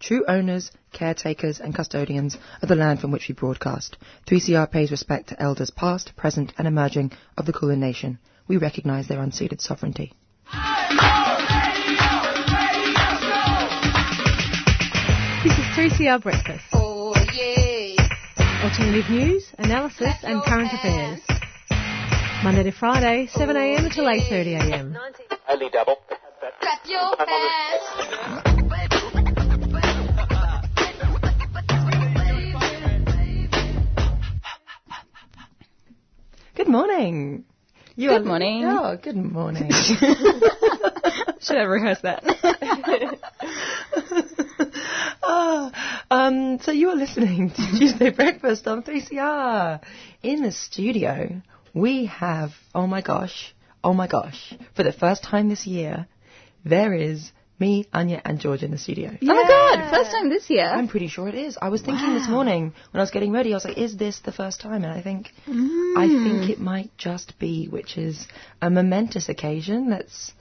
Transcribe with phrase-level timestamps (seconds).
[0.00, 3.96] true owners, caretakers, and custodians of the land from which we broadcast.
[4.26, 8.18] 3CR pays respect to elders past, present, and emerging of the Kulin Nation.
[8.46, 10.12] We recognise their unceded sovereignty.
[15.44, 16.64] This is 3CR Breakfast.
[16.72, 18.08] Oh yeah.
[18.64, 21.20] Alternative news, analysis, and current affairs.
[22.42, 24.96] Monday to Friday, 7am until 8.30am.
[25.48, 25.96] Only double.
[26.60, 28.57] Clap your hands.
[36.58, 37.44] Good morning.
[37.94, 38.64] You Good morning.
[38.66, 39.70] Oh, good morning.
[41.40, 42.24] Should have rehearsed that.
[45.22, 49.80] Ah, um, so you are listening to Tuesday Breakfast on 3CR.
[50.22, 51.42] In the studio,
[51.74, 53.54] we have, oh my gosh,
[53.84, 56.08] oh my gosh, for the first time this year,
[56.64, 59.10] there is me, Anya, and George in the studio.
[59.20, 60.64] Oh my god, first time this year.
[60.64, 61.58] I'm pretty sure it is.
[61.60, 64.20] I was thinking this morning when I was getting ready, I was like, is this
[64.20, 64.84] the first time?
[64.84, 66.24] And I think, I mm.
[66.24, 68.26] think it might just be, which is
[68.62, 69.90] a momentous occasion.
[69.90, 70.32] Let's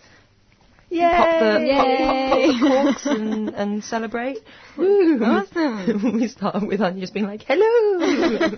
[0.89, 4.37] pop the, pop, pop, pop the corks and, and celebrate.
[4.77, 5.23] Woo.
[5.23, 6.13] Awesome.
[6.19, 8.57] we start with Anya just being like, hello.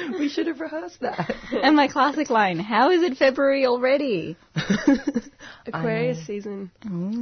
[0.18, 1.34] we should have rehearsed that.
[1.52, 4.36] and my classic line, how is it February already?
[5.66, 6.70] Aquarius season.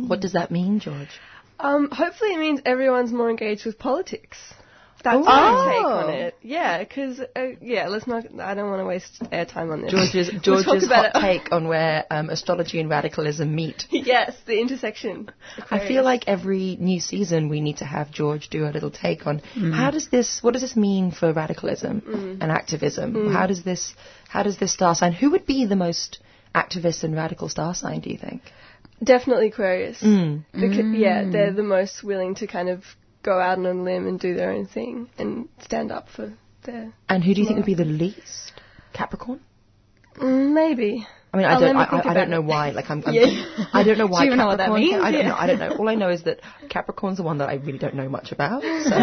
[0.08, 1.20] what does that mean, George?
[1.58, 4.38] Um, hopefully it means everyone's more engaged with politics.
[5.02, 5.22] That's Oh.
[5.22, 6.34] my take on it.
[6.42, 8.24] Yeah, because uh, yeah, let's not.
[8.38, 9.90] I don't want to waste airtime on this.
[9.90, 13.86] George's, We'll talk about hot take on where um, astrology and radicalism meet.
[13.90, 15.30] yes, the intersection.
[15.70, 19.27] I feel like every new season we need to have George do a little take
[19.27, 19.39] on
[19.72, 23.33] how does this, what does this mean for radicalism and activism?
[23.33, 23.94] How does this,
[24.28, 25.12] how does this star sign?
[25.12, 26.18] Who would be the most
[26.55, 28.00] activist and radical star sign?
[28.00, 28.42] Do you think?
[29.02, 30.02] definitely Aquarius.
[30.02, 30.44] Mm.
[30.52, 32.84] Because, Yeah, they're the most willing to kind of
[33.23, 36.33] go out on a limb and do their own thing and stand up for
[36.64, 36.92] their.
[37.08, 38.53] And who do you think would be the least?
[38.92, 39.41] Capricorn.
[40.17, 41.07] Mm, maybe.
[41.33, 42.70] I mean, I Oh, don't, I, I, don't know why.
[42.70, 43.67] Like, I'm, I'm Yeah.
[43.73, 45.01] I don't know why Do you even know what that means?
[45.01, 45.29] I don't Yeah.
[45.29, 45.36] know.
[45.39, 45.77] I don't know.
[45.79, 48.63] All I know is that Capricorn's the one that I really don't know much about.
[48.91, 48.97] So,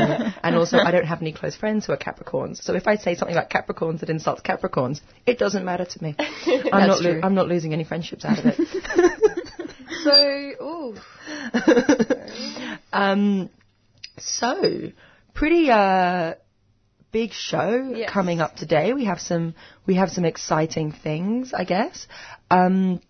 [0.43, 2.61] and also, I don't have any close friends who are Capricorns.
[2.61, 6.15] So, if I say something about Capricorns that insults Capricorns, it doesn't matter to me.
[6.73, 7.01] I'm not.
[7.01, 7.21] true.
[7.23, 8.57] I'm not losing any friendships out of it.
[10.03, 10.95] So, ooh.
[12.93, 13.49] um,
[14.19, 14.91] so,
[15.33, 16.35] pretty uh,
[17.11, 18.09] big show Yes.
[18.11, 18.93] coming up today.
[18.93, 19.55] We have some.
[19.85, 22.07] We have some exciting things, I guess.
[22.51, 23.01] Um,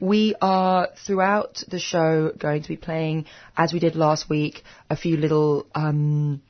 [0.00, 4.96] We are throughout the show going to be playing, as we did last week, a
[4.96, 6.40] few little um,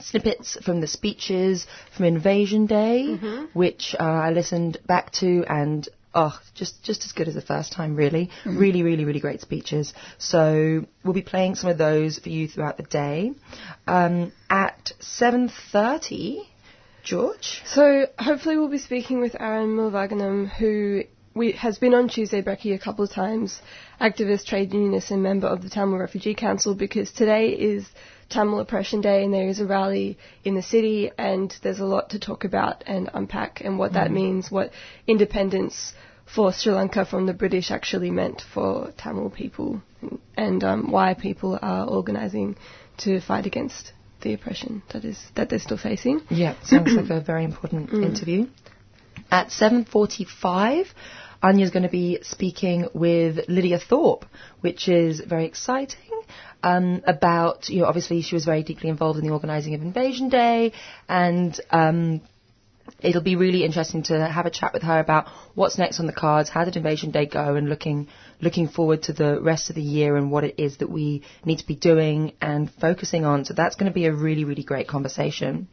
[0.00, 3.04] snippets from the speeches from Invasion Day,
[3.52, 5.86] which uh, I listened back to and.
[6.20, 8.30] Oh, just just as good as the first time, really.
[8.44, 9.94] Really, really, really great speeches.
[10.18, 13.34] So we'll be playing some of those for you throughout the day.
[13.86, 16.42] Um, at seven thirty,
[17.04, 17.62] George.
[17.66, 22.74] So hopefully we'll be speaking with Aran Mylvaganam, who we, has been on Tuesday Brekkie
[22.74, 23.62] a couple of times,
[24.00, 27.86] activist, trade unionist and member of the Tamil Refugee Council, because today is
[28.28, 32.10] Tamil Oppression Day and there is a rally in the city and there's a lot
[32.10, 34.72] to talk about and unpack and what that means, what
[35.06, 35.92] independence
[36.34, 39.82] for Sri Lanka from the British actually meant for Tamil people
[40.36, 42.56] and um, why people are organising
[42.98, 46.20] to fight against the oppression that is that they're still facing.
[46.30, 48.48] Yeah, sounds like a very important interview.
[49.30, 50.86] At 7.45,
[51.42, 54.24] Anya's going to be speaking with Lydia Thorpe,
[54.60, 55.98] which is very exciting.
[56.62, 60.28] Um, about, you know, obviously she was very deeply involved in the organising of Invasion
[60.28, 60.72] Day,
[61.08, 62.20] and um,
[63.00, 66.12] it'll be really interesting to have a chat with her about what's next on the
[66.12, 68.08] cards, how did Invasion Day go, and looking
[68.40, 71.58] looking forward to the rest of the year and what it is that we need
[71.58, 73.44] to be doing and focusing on.
[73.44, 75.68] So that's going to be a really really great conversation.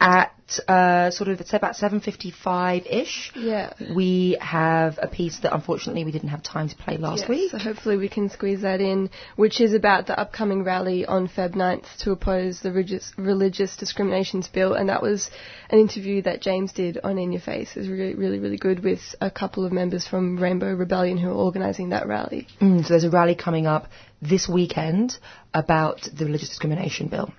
[0.00, 0.32] At
[0.68, 3.72] uh, sort of, it's about 7.55ish, Yeah.
[3.94, 7.50] we have a piece that unfortunately we didn't have time to play last Yes, week.
[7.50, 11.54] So hopefully we can squeeze that in, which is about the upcoming rally on Feb
[11.54, 14.74] 9th to oppose the religious, religious discriminations bill.
[14.74, 15.30] And that was
[15.68, 17.76] an interview that James did on In Your Face.
[17.76, 21.28] It was really, really, really good with a couple of members from Rainbow Rebellion who
[21.28, 22.46] are organising that rally.
[22.60, 23.88] Mm, so there's a rally coming up
[24.22, 25.18] this weekend
[25.52, 27.32] about the religious discrimination bill.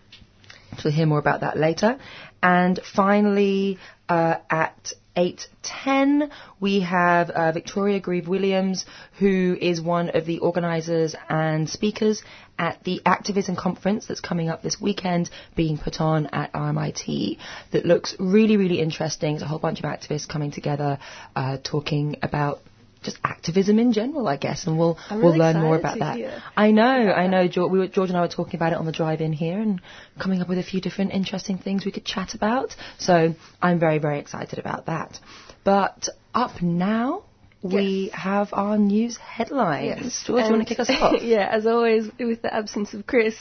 [0.77, 1.97] So we'll hear more about that later.
[2.41, 8.86] And finally, uh, at 8.10, we have uh, Victoria Grieve Williams,
[9.19, 12.24] who is one of the organisers and speakers
[12.57, 17.38] at the Activism Conference that's coming up this weekend, being put on at RMIT,
[17.71, 19.35] that looks really, really interesting.
[19.35, 21.00] It's a whole bunch of activists coming together,
[21.35, 22.59] uh, talking about
[23.01, 26.18] just activism in general, I guess, and we'll I'm we'll learn more about that.
[26.18, 27.48] hear I know, I know.
[27.48, 29.60] George, we were, George and I were talking about it on the drive in here,
[29.60, 29.81] and
[30.19, 32.75] coming up with a few different interesting things we could chat about.
[32.98, 35.18] So I'm very, very excited about that.
[35.63, 37.24] But up now,
[37.62, 40.24] we have our news headlines.
[40.25, 41.16] George, you want to kick us off?
[41.22, 43.36] yeah, as always, with the absence of Chris,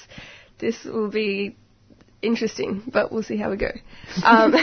[0.59, 1.57] this will be
[2.23, 3.71] interesting, but we'll see how we go.
[4.25, 4.55] Um,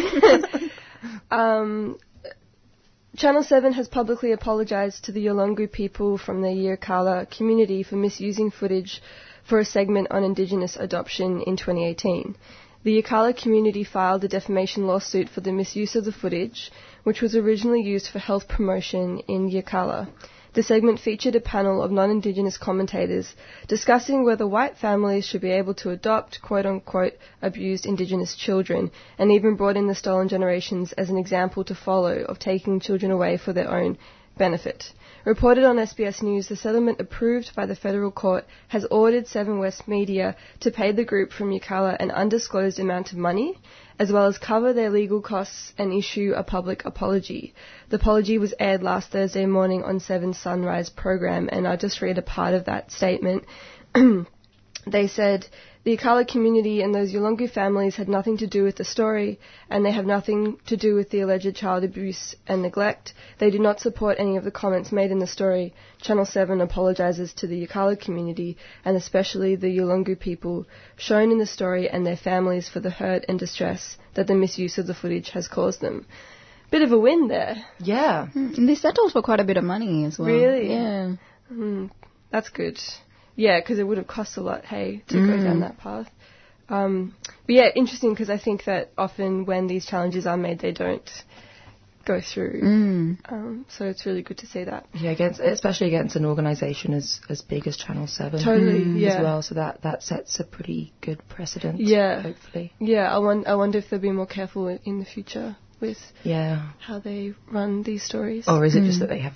[1.32, 1.98] um,
[3.18, 8.52] Channel 7 has publicly apologised to the Yolngu people from the Yirrkala community for misusing
[8.52, 9.02] footage
[9.46, 12.36] for a segment on Indigenous adoption in 2018.
[12.84, 16.70] The Yirrkala community filed a defamation lawsuit for the misuse of the footage,
[17.04, 20.10] which was originally used for health promotion in Yirrkala.
[20.56, 23.36] The segment featured a panel of non-Indigenous commentators
[23.68, 27.12] discussing whether white families should be able to adopt quote-unquote
[27.42, 32.20] abused Indigenous children, and even brought in the stolen generations as an example to follow
[32.30, 33.98] of taking children away for their own
[34.38, 34.92] benefit.
[35.26, 39.88] Reported on SBS News, the settlement approved by the federal court has ordered Seven West
[39.88, 43.58] Media to pay the group from Yirrkala an undisclosed amount of money,
[43.98, 47.56] as well as cover their legal costs and issue a public apology.
[47.90, 52.20] The apology was aired last Thursday morning on Seven Sunrise program, and I'll just read
[52.20, 53.46] a part of that statement.
[54.88, 55.48] They said
[55.84, 59.40] the Yirrkala community and those Yolngu families had nothing to do with the story,
[59.70, 63.14] and they have nothing to do with the alleged child abuse and neglect.
[63.40, 65.74] They do not support any of the comments made in the story.
[66.02, 70.66] Channel 7 apologises to the Yirrkala community, and especially the Yolngu people
[70.98, 74.78] shown in the story and their families for the hurt and distress that the misuse
[74.78, 76.06] of the footage has caused them.
[76.72, 77.56] Bit of a win there.
[77.80, 78.28] Yeah.
[78.34, 80.30] And they settled for quite a bit of money as well.
[80.30, 80.70] Really?
[80.70, 81.16] Yeah.
[81.52, 81.92] Mm,
[82.32, 82.80] that's good.
[83.36, 86.10] Yeah, because it would have cost a lot, hey, to go down that path.
[86.70, 87.16] Um,
[87.46, 91.08] but yeah, interesting because I think that often when these challenges are made, they don't
[92.06, 92.62] go through.
[92.62, 93.18] Mm.
[93.32, 94.88] Um, so it's really good to see that.
[94.94, 98.44] Yeah, against especially against an organisation as as big as Channel Seven.
[98.44, 99.18] Totally, mm, yeah.
[99.18, 101.80] As well, so that that sets a pretty good precedent.
[101.80, 102.22] Yeah.
[102.22, 102.74] Hopefully.
[102.80, 105.98] Yeah, I, won- I wonder if they'll be more careful in, in the future with
[106.24, 106.72] Yeah.
[106.80, 108.48] how they run these stories.
[108.48, 109.34] Or is it just that they have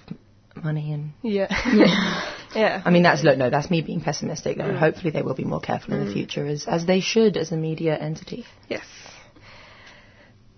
[0.56, 1.12] money and?
[1.22, 1.48] Yeah.
[2.56, 2.82] yeah.
[2.84, 4.58] I mean, that's look, no, that's me being pessimistic.
[4.58, 4.78] No, mm.
[4.78, 6.14] hopefully they will be more careful in the mm.
[6.14, 8.46] future, as as they should as a media entity.
[8.68, 8.86] Yes.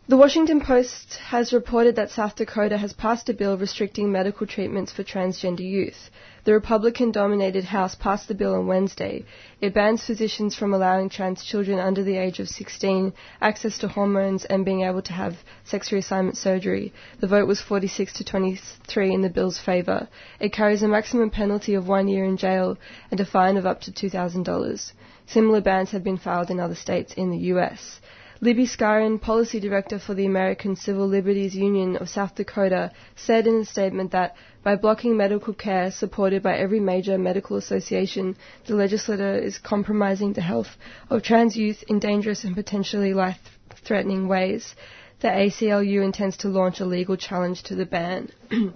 [0.08, 4.92] The Washington Post has reported that South Dakota has passed a bill restricting medical treatments
[4.92, 6.10] for transgender youth.
[6.44, 9.26] The Republican dominated House passed the bill on Wednesday.
[9.62, 14.46] It bans physicians from allowing trans children under the age of 16 access to hormones
[14.46, 16.94] and being able to have sex reassignment surgery.
[17.20, 20.08] The vote was 46 to 23 in the bill's favour.
[20.40, 22.76] It carries a maximum penalty of one year in jail
[23.12, 24.94] and a fine of up to $2,000.
[25.28, 28.02] Similar bans have been filed in other states in the US.
[28.44, 33.58] Libby Skarin, Policy Director for the American Civil Liberties Union of South Dakota, said in
[33.58, 38.36] a statement that by blocking medical care supported by every major medical association,
[38.66, 40.70] the legislature is compromising the health
[41.12, 44.74] of trans youth in dangerous and potentially life-threatening ways.
[45.20, 48.32] The ACLU intends to launch a legal challenge to the ban.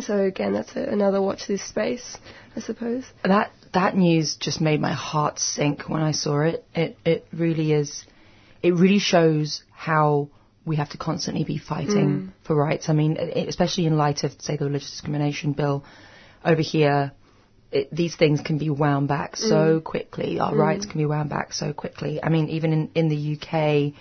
[0.00, 2.18] so again, that's a, another watch this space,
[2.56, 3.04] I suppose.
[3.22, 6.64] That that news just made my heart sink when I saw it.
[6.74, 8.04] It it really is.
[8.62, 10.28] It really shows how
[10.64, 12.28] we have to constantly be fighting mm.
[12.44, 12.88] for rights.
[12.88, 15.84] I mean, especially in light of, say, the religious discrimination bill
[16.44, 17.12] over here.
[17.70, 19.48] It, these things can be wound back mm.
[19.48, 20.40] so quickly.
[20.40, 20.58] Our mm.
[20.58, 22.22] rights can be wound back so quickly.
[22.22, 23.94] I mean, even in, in the UK,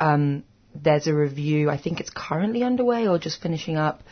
[0.00, 4.02] um, there's a review, I think it's currently underway or just finishing up,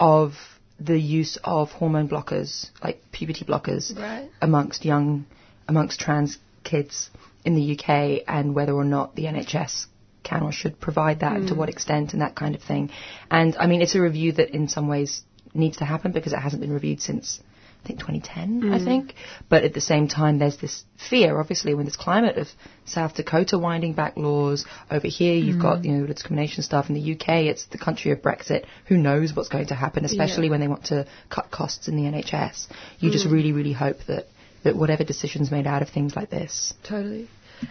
[0.00, 0.32] of
[0.80, 4.30] the use of hormone blockers, like puberty blockers, Right.
[4.40, 5.26] amongst young,
[5.68, 7.10] amongst trans kids
[7.44, 9.86] in the UK, and whether or not the NHS
[10.22, 11.58] can or should provide that, and to mm.
[11.58, 12.90] what extent, and that kind of thing.
[13.30, 15.22] And I mean, it's a review that in some ways
[15.52, 17.40] needs to happen because it hasn't been reviewed since
[17.84, 18.84] I think 2010, I mm.
[18.84, 19.14] think.
[19.50, 22.48] But at the same time, there's this fear, obviously, when this climate of
[22.86, 24.64] South Dakota winding back laws.
[24.90, 25.84] Over here, you've got, mm.
[25.84, 26.88] you know, discrimination stuff.
[26.88, 28.64] In the UK, it's the country of Brexit.
[28.86, 29.32] Who knows
[34.64, 35.44] what's going to happen, especially when they want to cut costs in the NHS.
[35.44, 36.74] You just really, really hope that, whatever decisions made out of things like this.
[36.82, 37.28] Totally.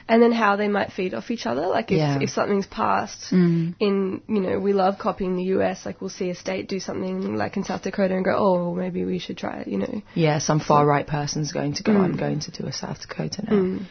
[0.07, 1.67] And then how they might feed off each other.
[1.67, 2.19] Like if, Yeah.
[2.21, 3.75] if something's passed mm.
[3.79, 7.35] in, you know, we love copying the US, like we'll see a state do something
[7.35, 10.01] like in South Dakota and go, oh, maybe we should try it, you know.
[10.15, 12.19] Yeah, some far right person's going to go, I'm mm.
[12.19, 13.51] going to do a South Dakota now.
[13.51, 13.85] Mm.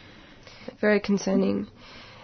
[0.81, 1.67] Very concerning.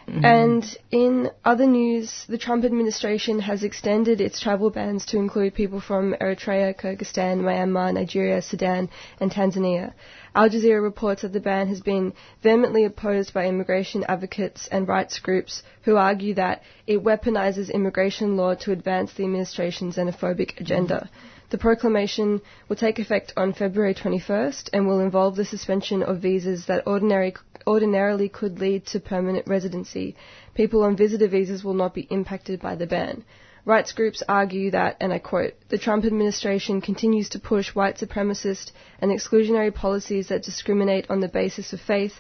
[0.10, 0.26] Mm-hmm.
[0.26, 5.80] And in other news, the Trump administration has extended its travel bans to include people
[5.80, 8.90] from Eritrea, Kyrgyzstan, Myanmar, Nigeria, Sudan,
[9.20, 9.94] and Tanzania.
[10.34, 15.20] Al Jazeera reports that the ban has been vehemently opposed by immigration advocates and rights
[15.20, 21.08] groups who argue that it weaponizes immigration law to advance the administration's xenophobic agenda.
[21.12, 21.39] Mm-hmm.
[21.50, 26.68] The proclamation will take effect on February 21st and will involve the suspension of visas
[26.68, 27.34] that ordinary,
[27.66, 30.16] ordinarily could lead to permanent residency.
[30.54, 33.24] People on visitor visas will not be impacted by the ban.
[33.66, 38.72] Rights groups argue that, and I quote, the Trump administration continues to push white supremacist
[39.02, 42.14] and exclusionary policies that discriminate on the basis of faith,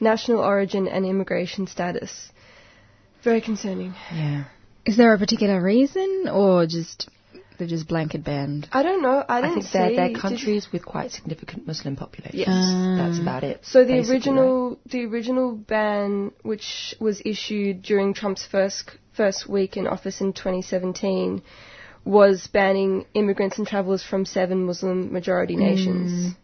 [0.00, 2.32] national origin, and immigration status.
[3.22, 3.94] Very concerning.
[4.12, 4.44] Yeah.
[4.86, 7.08] Is there a particular reason or just
[7.60, 8.68] they've just blanket banned?
[8.72, 9.24] I don't know.
[9.28, 9.96] I I didn't think they're, see.
[9.96, 12.38] they're countries with quite significant Muslim populations.
[12.38, 12.98] Yes.
[12.98, 13.60] That's about it.
[13.62, 19.86] So the original the original ban, which was issued during Trump's first first week in
[19.86, 21.42] office in 2017,
[22.04, 26.34] was banning immigrants and travelers from seven Muslim majority nations.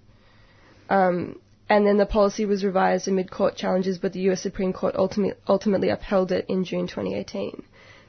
[0.88, 4.42] Um, and then the policy was revised amid court challenges, but the U.S.
[4.42, 7.64] Supreme Court ultimately ultimately upheld it in June 2018.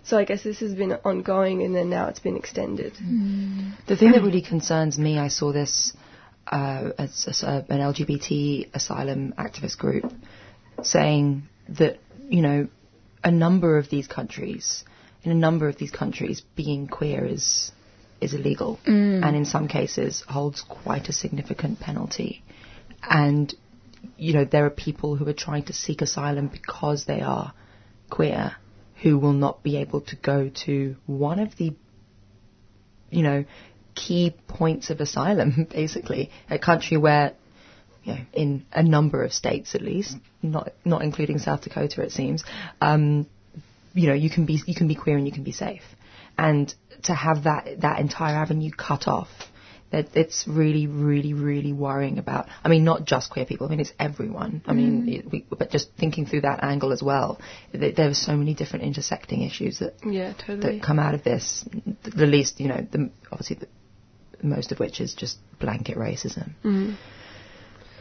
[0.07, 2.93] So I guess this has been ongoing, and then now it's been extended.
[2.95, 3.71] Hmm.
[3.87, 5.91] The thing that really concerns me, I saw this
[6.47, 10.05] uh, as, as a, an LGBT asylum activist group
[10.81, 11.99] saying that,
[12.29, 12.69] you know,
[13.21, 14.85] a number of these countries,
[15.23, 17.71] in a number of these countries, being queer is
[18.21, 19.21] is illegal, hmm.
[19.23, 22.43] and in some cases holds quite a significant penalty.
[23.03, 23.53] And
[24.15, 27.53] you know, there are people who are trying to seek asylum because they are
[28.09, 28.55] queer,
[29.01, 31.75] who will not be able to go to one of the
[33.09, 33.45] you know,
[33.95, 36.31] key points of asylum, basically.
[36.49, 37.33] A country where,
[38.03, 42.11] you know, in a number of states at least, not not including South Dakota, it
[42.11, 42.43] seems,
[42.81, 43.27] um,
[43.93, 45.83] you know, you can be you can be queer and you can be safe,
[46.37, 46.73] and
[47.03, 49.29] to have that that entire avenue cut off.
[49.89, 52.47] That it's really, really, really worrying about.
[52.61, 53.67] I mean, not just queer people.
[53.67, 54.61] I mean, it's everyone.
[54.65, 57.39] I mean, it, we, but just thinking through that angle as well.
[57.71, 60.79] th- There are so many different intersecting issues that Yeah, totally.
[60.79, 61.63] that come out of this.
[61.71, 63.67] th- The least, you know, the, obviously the,
[64.45, 66.51] most of which is just blanket racism.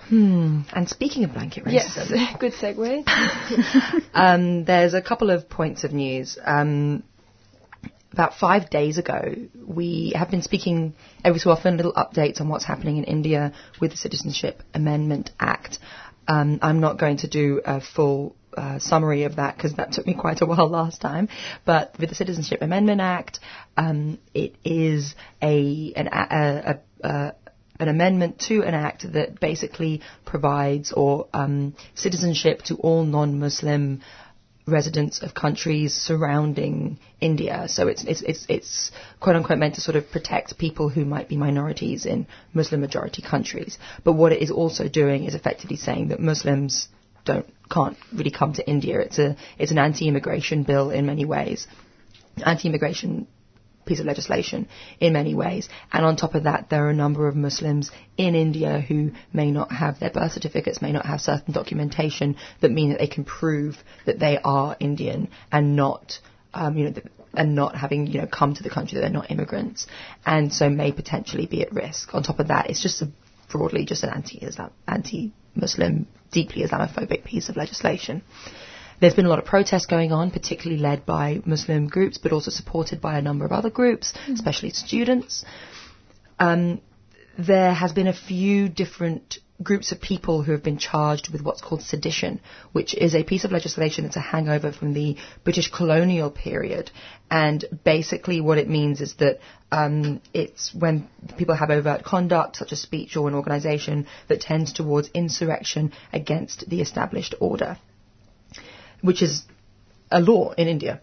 [0.08, 0.60] Hmm.
[0.72, 3.02] And speaking of blanket racism, Yes, good segue.
[4.14, 6.38] um, there's a couple of points of news.
[6.44, 7.02] Um,
[8.16, 9.20] about five days ago,
[9.62, 13.90] we have been speaking every so often little updates on what's happening in India with
[13.90, 15.78] the Citizenship Amendment Act.
[16.26, 20.06] Um, I'm not going to do a full uh, summary of that because that took
[20.06, 21.28] me quite a while last time.
[21.66, 23.38] But with the Citizenship Amendment Act,
[23.76, 27.34] um, it is a an, a, a, a
[27.78, 34.00] an amendment to an act that basically provides or um, citizenship to all non-Muslim
[34.66, 37.66] residents of countries surrounding India.
[37.68, 41.28] So it's, it's, it's, it's quote unquote meant to sort of protect people who might
[41.28, 43.78] be minorities in Muslim majority countries.
[44.02, 46.88] But what it is also doing is effectively saying that Muslims
[47.24, 49.00] don't, can't really come to India.
[49.00, 51.66] It's a, it's an anti-immigration bill in many ways.
[52.44, 53.28] Anti-immigration
[53.86, 54.68] piece of legislation
[55.00, 55.68] in many ways.
[55.92, 59.50] And on top of that, there are a number of Muslims in India who may
[59.50, 63.24] not have their birth certificates, may not have certain documentation that mean that they can
[63.24, 66.18] prove that they are Indian and not,
[66.52, 66.94] um, you know,
[67.34, 69.86] and not having, you know, come to the country that they're not immigrants,
[70.24, 72.14] and so may potentially be at risk.
[72.14, 73.08] On top of that, it's just a,
[73.50, 78.22] broadly just an anti-Islam, anti-Muslim, deeply Islamophobic piece of legislation.
[79.00, 82.50] There's been a lot of protests going on, particularly led by Muslim groups, but also
[82.50, 85.44] supported by a number of other groups, especially students.
[86.38, 86.80] Um,
[87.38, 91.60] there has been a few different groups of people who have been charged with what's
[91.60, 92.40] called sedition,
[92.72, 96.90] which is a piece of legislation that's a hangover from the British colonial period.
[97.30, 99.40] And basically what it means is that
[99.72, 104.72] um, it's when people have overt conduct, such as speech or an organisation, that tends
[104.72, 107.78] towards insurrection against the established order
[109.06, 109.42] which is
[110.10, 111.00] a law in India.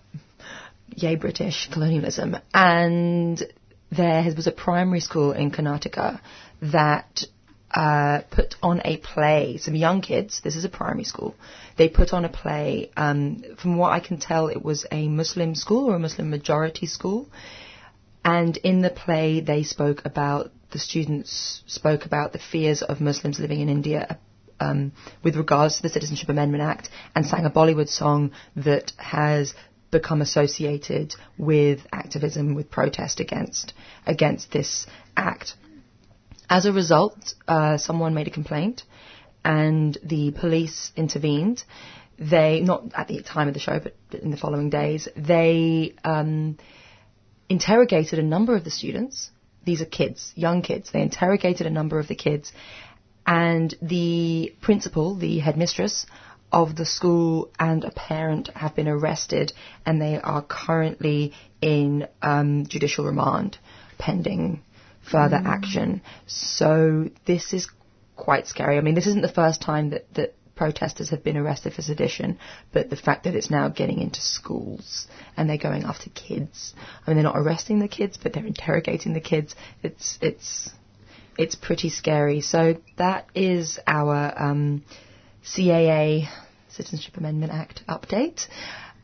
[0.95, 2.37] Yay, British colonialism.
[2.53, 3.41] And
[3.91, 6.19] there was a primary school in Karnataka
[6.61, 7.23] that
[7.73, 9.57] uh, put on a play.
[9.57, 11.35] Some young kids, this is a primary school,
[11.77, 12.91] they put on a play.
[12.95, 16.85] Um, from what I can tell, it was a Muslim school or a Muslim majority
[16.85, 17.29] school.
[18.23, 23.39] And in the play, they spoke about, the students spoke about the fears of Muslims
[23.39, 24.17] living in India
[24.59, 24.91] um,
[25.23, 29.53] with regards to the Citizenship Amendment Act and sang a Bollywood song that has
[29.91, 33.73] become associated with activism, with protest against
[34.05, 35.55] against this act.
[36.49, 38.83] As a result, uh, someone made a complaint,
[39.45, 41.63] and the police intervened.
[42.17, 46.57] they not at the time of the show, but in the following days, they um,
[47.49, 49.29] interrogated a number of the students.
[49.65, 50.91] These are kids, young kids.
[50.91, 52.51] They interrogated a number of the kids,
[53.25, 56.05] and the principal, the headmistress
[56.51, 59.53] of the school, and a parent have been arrested,
[59.85, 63.57] and they are currently in um, judicial remand,
[63.97, 64.61] pending
[65.09, 66.01] further action.
[66.27, 67.67] So this is
[68.15, 68.77] quite scary.
[68.77, 72.37] I mean, this isn't the first time that, that protesters have been arrested for sedition,
[72.71, 76.73] but the fact that it's now getting into schools and they're going after kids.
[76.77, 79.55] I mean, they're not arresting the kids, but they're interrogating the kids.
[79.81, 80.69] It's it's
[81.37, 82.41] it's pretty scary.
[82.41, 84.83] So that is our um,
[85.43, 86.27] CAA
[86.69, 88.47] Citizenship Amendment Act update.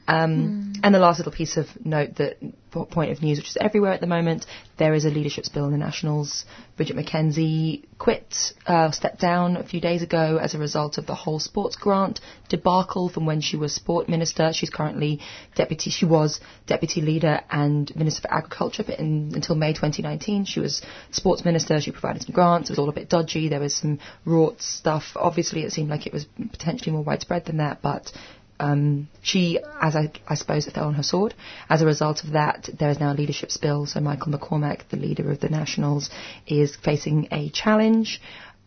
[0.09, 2.37] Um, And the last little piece of note that
[2.71, 4.45] point of news, which is everywhere at the moment,
[4.77, 6.45] there is a leadership spill in the Nationals.
[6.77, 11.15] Bridget McKenzie quit, uh, stepped down a few days ago as a result of the
[11.15, 14.51] whole sports grant debacle from when she was sport minister.
[14.53, 15.19] She's currently
[15.55, 15.89] deputy.
[15.89, 20.81] She was deputy leader and minister for agriculture, but in, until May 2019, she was
[21.11, 21.81] sports minister.
[21.81, 22.69] She provided some grants.
[22.69, 23.49] It was all a bit dodgy.
[23.49, 25.03] There was some rort stuff.
[25.15, 28.11] Obviously, it seemed like it was potentially more widespread than that, but
[28.59, 31.33] um, she, as I, I suppose, it fell on her sword.
[31.69, 33.85] As a result of that, there is now a leadership spill.
[33.85, 36.09] So Michael McCormack, the leader of the Nationals,
[36.45, 38.21] is facing a challenge.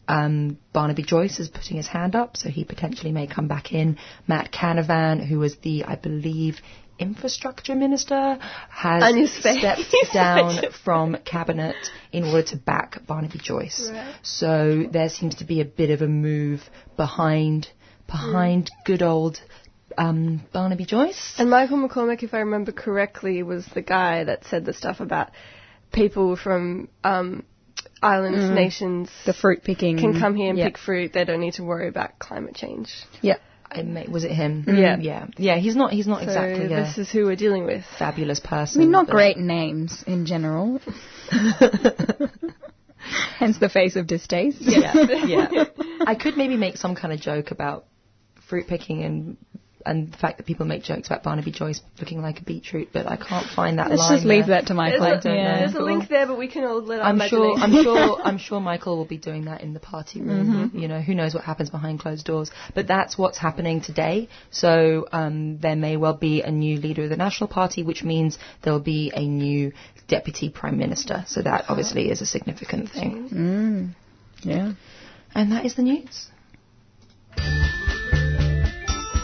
[0.08, 3.98] Um, Barnaby Joyce is putting his hand up, so he potentially may come back in.
[4.26, 6.56] Matt Canavan, who was the, I believe,
[6.98, 8.38] infrastructure minister,
[8.70, 11.76] has stepped down from cabinet
[12.12, 13.90] in order to back Barnaby Joyce.
[13.92, 14.14] Right.
[14.22, 16.62] So there seems to be a bit of a move
[16.96, 17.68] behind
[18.06, 19.40] behind good old
[19.98, 21.34] um, Barnaby Joyce.
[21.38, 25.30] And Michael McCormack, if I remember correctly, was the guy that said the stuff about
[25.92, 27.44] people from um,
[28.02, 29.98] island nations The fruit picking.
[29.98, 30.66] can come here and Yeah.
[30.66, 31.12] pick fruit.
[31.12, 32.92] They don't need to worry about climate change.
[33.20, 33.36] yeah,
[33.70, 34.64] I may, was it him?
[34.66, 34.96] Yeah.
[34.98, 35.56] yeah, yeah.
[35.58, 35.92] He's not.
[35.92, 37.84] He's not So exactly this is who we're dealing with.
[37.98, 38.52] fabulous person.
[38.52, 38.80] I person.
[38.80, 40.80] mean, not great names in general.
[43.38, 44.58] Hence the face of distaste.
[44.60, 44.92] Yeah,
[45.26, 45.64] yeah.
[46.06, 47.86] I could maybe make some kind of joke about
[48.48, 49.36] fruit picking and
[49.84, 53.06] and the fact that people make jokes about Barnaby Joyce looking like a beetroot, but
[53.06, 54.16] I can't find that Let's line.
[54.16, 54.60] just leave there.
[54.60, 55.04] that to There's, Michael.
[55.06, 55.34] a, don't know.
[55.34, 55.58] yeah.
[55.58, 57.56] there's a link there, but we can all let our I'm sure.
[57.56, 58.20] I'm sure.
[58.22, 60.70] I'm sure Michael will be doing that in the party room.
[60.70, 60.78] Mm-hmm.
[60.78, 62.50] You know, who knows what happens behind closed doors?
[62.74, 64.28] But that's what's happening today.
[64.50, 68.38] So um, there may well be a new leader of the National Party, which means
[68.62, 69.72] there'll be a new
[70.08, 71.24] deputy prime minister.
[71.26, 73.28] So that obviously is a significant thing.
[73.30, 73.94] Mm.
[74.44, 74.72] Yeah.
[75.34, 76.28] And that is the news.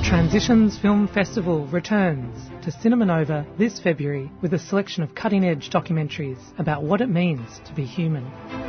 [0.00, 2.34] The Transitions Film Festival returns
[2.64, 7.10] to Cinema Nova this February with a selection of cutting edge documentaries about what it
[7.10, 8.24] means to be human.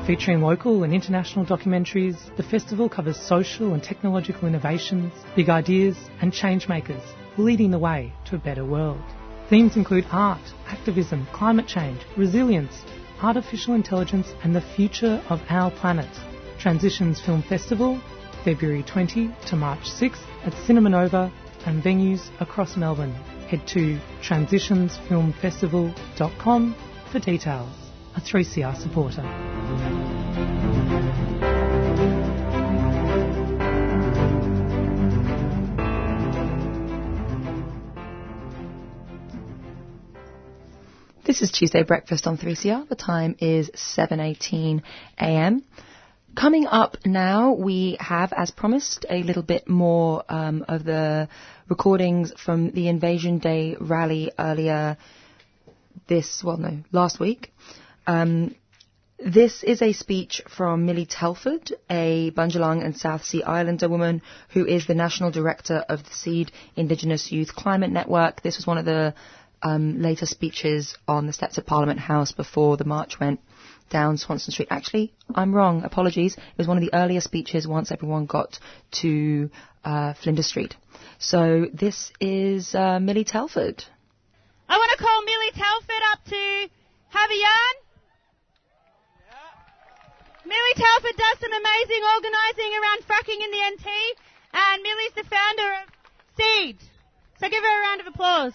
[0.06, 6.34] Featuring local and international documentaries, the festival covers social and technological innovations, big ideas, and
[6.34, 7.02] change makers
[7.38, 9.02] leading the way to a better world.
[9.50, 12.84] Themes include art, activism, climate change, resilience,
[13.22, 16.10] artificial intelligence, and the future of our planet.
[16.60, 18.02] Transitions Film Festival,
[18.44, 21.32] February 20 to March 6 at Cinema Nova
[21.66, 23.14] and venues across Melbourne.
[23.50, 26.76] Head to transitionsfilmfestival.com
[27.12, 27.70] for details.
[28.16, 29.22] A 3CR supporter.
[41.24, 42.90] This is Tuesday Breakfast on 3CR.
[42.90, 44.82] The time is 7:18
[45.18, 45.64] a.m.
[46.36, 51.28] Coming up now, we have, as promised, a little bit more um, of the
[51.68, 54.98] recordings from the Invasion Day rally earlier
[56.08, 57.54] this, well, no, last week.
[58.08, 58.56] Um,
[59.20, 64.66] this is a speech from Millie Telford, a Bundjalung and South Sea Islander woman who
[64.66, 68.42] is the National Director of the Seed Indigenous Youth Climate Network.
[68.42, 69.14] This was one of the
[69.62, 73.42] um, later speeches on the steps of Parliament House before the march went
[73.92, 74.70] down Swanston Street.
[74.72, 75.84] Actually, I'm wrong.
[75.84, 76.34] Apologies.
[76.36, 78.58] It was one of the earlier speeches once everyone got
[79.02, 79.52] to
[79.86, 80.76] uh, Flinders Street.
[81.20, 83.84] So this is uh, Millie Telford.
[84.68, 86.70] I want to call Millie Telford up to
[87.10, 87.76] have a yarn.
[90.46, 93.88] Millie Telford does some amazing organising around fracking in the NT,
[94.54, 95.86] and Millie's the founder of
[96.36, 96.78] Seed.
[97.40, 98.54] So give her a round of applause.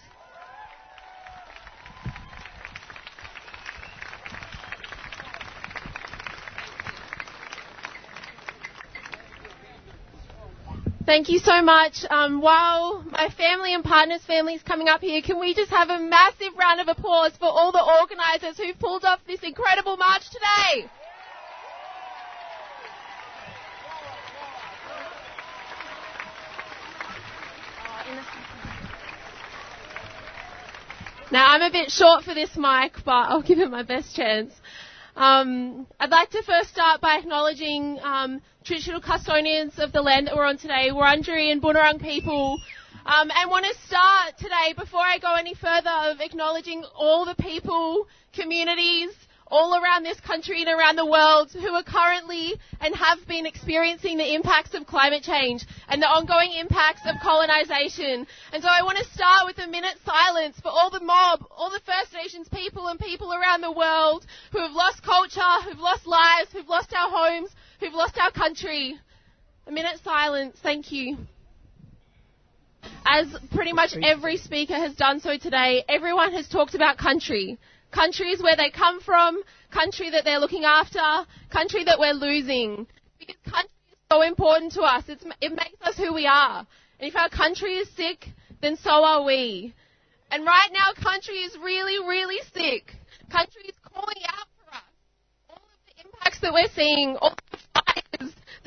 [11.07, 12.03] Thank you so much.
[12.09, 15.97] Um, while my family and partners' families coming up here, can we just have a
[15.97, 20.89] massive round of applause for all the organisers who've pulled off this incredible march today?
[31.31, 34.53] Now I'm a bit short for this mic, but I'll give it my best chance.
[35.15, 40.35] Um, I'd like to first start by acknowledging um, traditional custodians of the land that
[40.35, 42.59] we're on today, Wurundjeri and Bunurong people,
[43.05, 47.35] um, and want to start today, before I go any further, of acknowledging all the
[47.35, 49.11] people, communities,
[49.47, 54.17] all around this country and around the world who are currently and have been experiencing
[54.17, 58.27] the impacts of climate change and the ongoing impacts of colonisation.
[58.51, 61.69] And so I want to start with a minute's silence for all the mob, all
[61.69, 66.05] the First Nations people and people around the world who have lost culture, who've lost
[66.05, 68.99] lives, who've lost our homes, who've lost our country.
[69.67, 70.57] A minute's silence.
[70.61, 71.17] Thank you.
[73.05, 77.57] As pretty much every speaker has done so today, everyone has talked about country
[77.91, 80.99] countries where they come from, country that they're looking after,
[81.51, 82.87] country that we're losing.
[83.19, 85.03] Because country is so important to us.
[85.07, 86.65] It's, it makes us who we are.
[86.99, 88.27] And if our country is sick,
[88.61, 89.73] then so are we.
[90.31, 92.93] And right now, country is really, really sick.
[93.31, 94.83] Country is calling out for us.
[95.49, 97.35] All of the impacts that we're seeing, all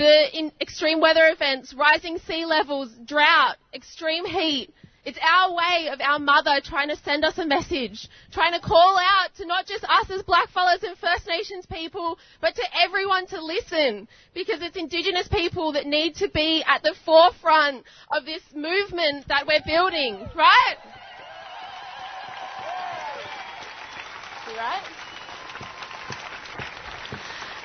[0.01, 4.73] the extreme weather events, rising sea levels, drought, extreme heat,
[5.05, 8.97] it's our way of our mother trying to send us a message, trying to call
[8.97, 13.45] out to not just us as blackfellas and First Nations people, but to everyone to
[13.45, 14.09] listen.
[14.33, 19.47] Because it's Indigenous people that need to be at the forefront of this movement that
[19.47, 20.77] we're building, right?
[24.57, 25.10] Right?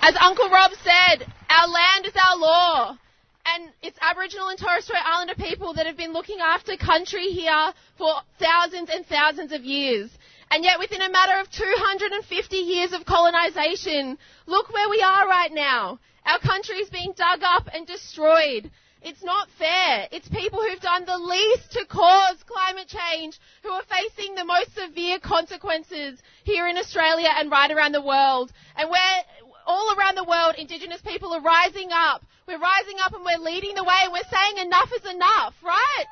[0.08, 2.96] As Uncle Rob said, our land is our law
[3.44, 7.74] and it's Aboriginal and Torres Strait Islander people that have been looking after country here
[7.98, 10.12] for thousands and thousands of years.
[10.52, 15.52] And yet within a matter of 250 years of colonisation, look where we are right
[15.52, 15.98] now.
[16.24, 18.70] Our country is being dug up and destroyed.
[19.06, 20.08] It's not fair.
[20.12, 24.74] It's people who've done the least to cause climate change who are facing the most
[24.74, 28.52] severe consequences here in Australia and right around the world.
[28.76, 32.24] And we're, all around the world, Indigenous people are rising up.
[32.48, 36.06] We're rising up and we're leading the way and we're saying enough is enough, right?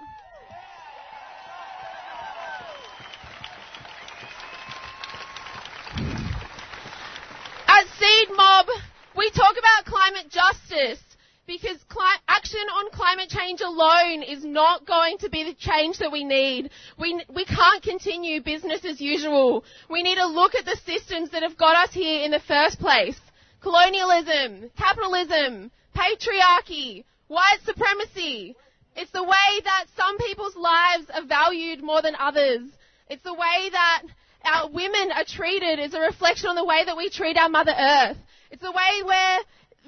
[7.68, 8.68] At Seed Mob,
[9.16, 11.02] we talk about climate justice
[11.46, 16.12] because cli- action on climate change alone is not going to be the change that
[16.12, 16.70] we need.
[16.98, 19.66] We, we can't continue business as usual.
[19.90, 22.80] We need to look at the systems that have got us here in the first
[22.80, 23.20] place
[23.64, 28.56] colonialism, capitalism, patriarchy, white supremacy.
[28.96, 32.62] It's the way that some people's lives are valued more than others.
[33.10, 34.04] It's the way that
[34.44, 37.74] our women are treated is a reflection on the way that we treat our Mother
[37.78, 38.18] Earth.
[38.52, 39.40] It's the way where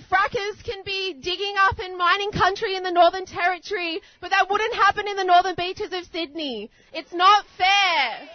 [0.09, 4.73] frackers can be digging up and mining country in the Northern Territory, but that wouldn't
[4.73, 6.71] happen in the northern beaches of Sydney.
[6.93, 8.29] It's not fair.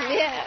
[0.08, 0.46] Yeah.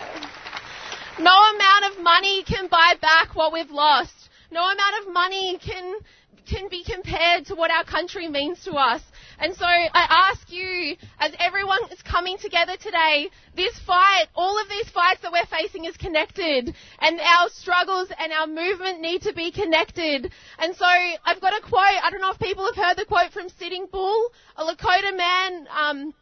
[1.19, 4.29] No amount of money can buy back what we've lost.
[4.51, 5.99] No amount of money can
[6.47, 9.01] can be compared to what our country means to us.
[9.39, 14.67] And so I ask you, as everyone is coming together today, this fight, all of
[14.69, 16.75] these fights that we're facing is connected.
[16.99, 20.31] And our struggles and our movement need to be connected.
[20.57, 23.31] And so I've got a quote, I don't know if people have heard the quote
[23.31, 26.13] from Sitting Bull, a Lakota man um,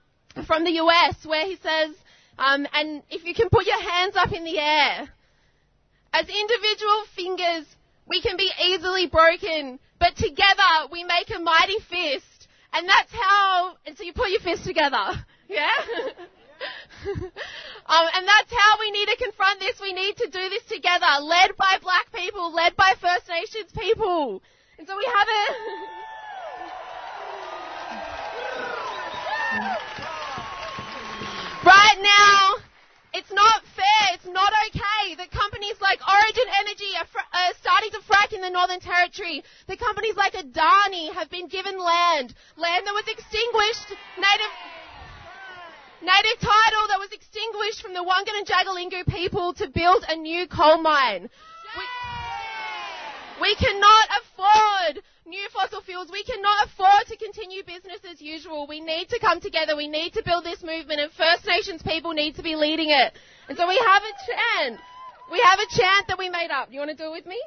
[0.46, 1.96] from the US, where he says,
[2.38, 5.10] um, and if you can put your hands up in the air.
[6.14, 7.66] As individual fingers,
[8.08, 12.48] we can be easily broken, but together we make a mighty fist.
[12.74, 14.98] And that's how, and so you put your fists together.
[15.52, 15.68] Yeah?
[17.06, 19.82] um, and that's how we need to confront this.
[19.82, 24.42] We need to do this together, led by black people, led by First Nations people.
[24.80, 25.58] And so we have it.
[31.64, 32.56] Right now,
[33.14, 37.92] it's not fair, it's not okay that companies like Origin Energy are, fr- are, starting
[37.92, 39.44] to frack in the Northern Territory.
[39.68, 44.54] That companies like Adani have been given land, land that was extinguished, native...
[46.02, 50.48] native title that was extinguished from the Wangan and Jagalingou people to build a new
[50.48, 51.30] coal mine.
[51.78, 51.84] We,
[53.42, 56.10] we cannot afford new fossil fuels.
[56.12, 58.68] We cannot afford to continue business as usual.
[58.68, 59.76] We need to come together.
[59.76, 63.14] We need to build this movement and First Nations people need to be leading it.
[63.48, 64.82] And so we have a chant.
[65.32, 66.70] We have a chant that we made up.
[66.72, 67.40] You want to do it with me?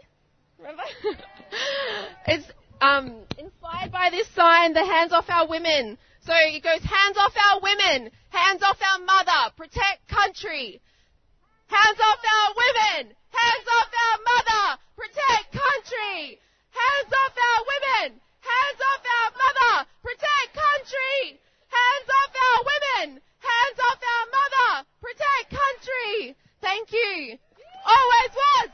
[0.58, 0.82] Remember?
[2.26, 2.46] it's
[2.80, 5.98] um, inspired by this sign, the hands off our women.
[6.20, 10.80] So it goes hands off our women, hands off our mother, protect country.
[11.66, 16.40] Hands off our women, hands off our mother, protect country.
[16.74, 21.38] Hands off our women, hands off our mother, protect country.
[21.70, 26.34] Hands off our women, hands off our mother, protect country.
[26.60, 27.38] Thank you.
[27.86, 28.68] Always was,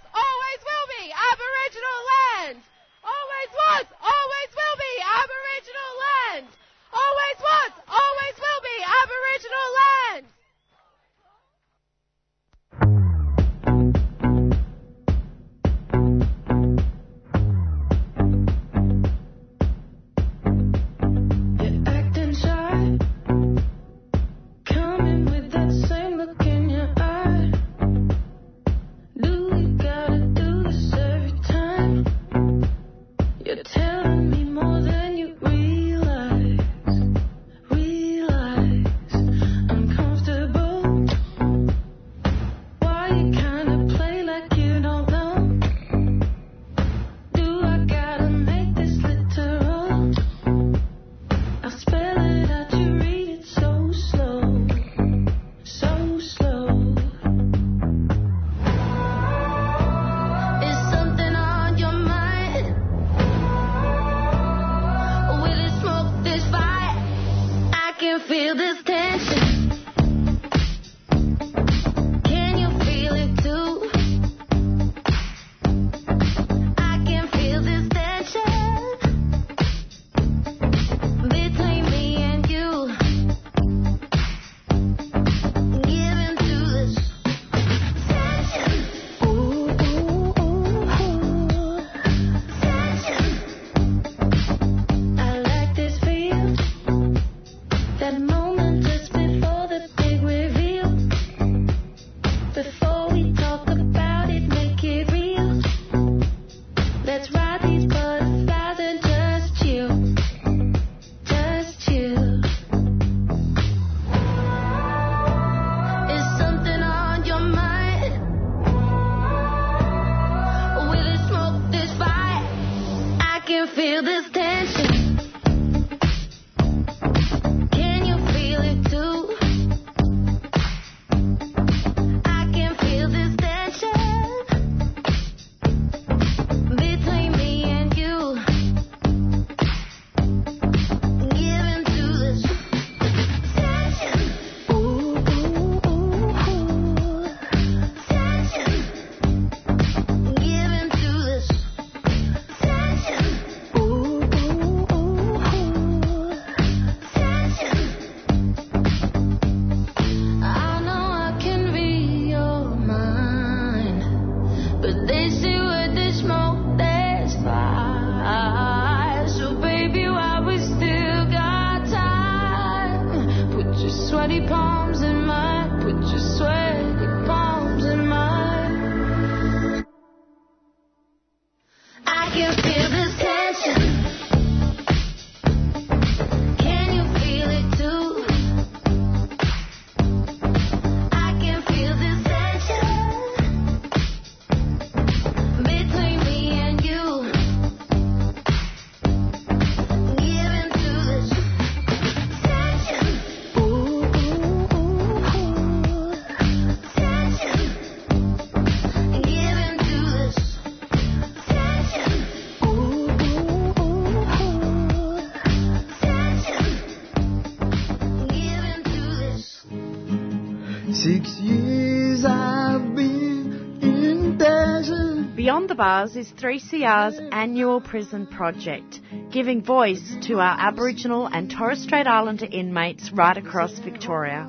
[225.80, 229.00] the Bars is 3CR's annual prison project,
[229.32, 234.46] giving voice to our Aboriginal and Torres Strait Islander inmates right across Victoria.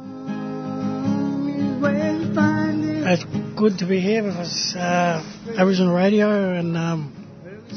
[3.08, 3.24] It's
[3.58, 5.24] good to be here because uh,
[5.58, 7.16] Aboriginal radio and um,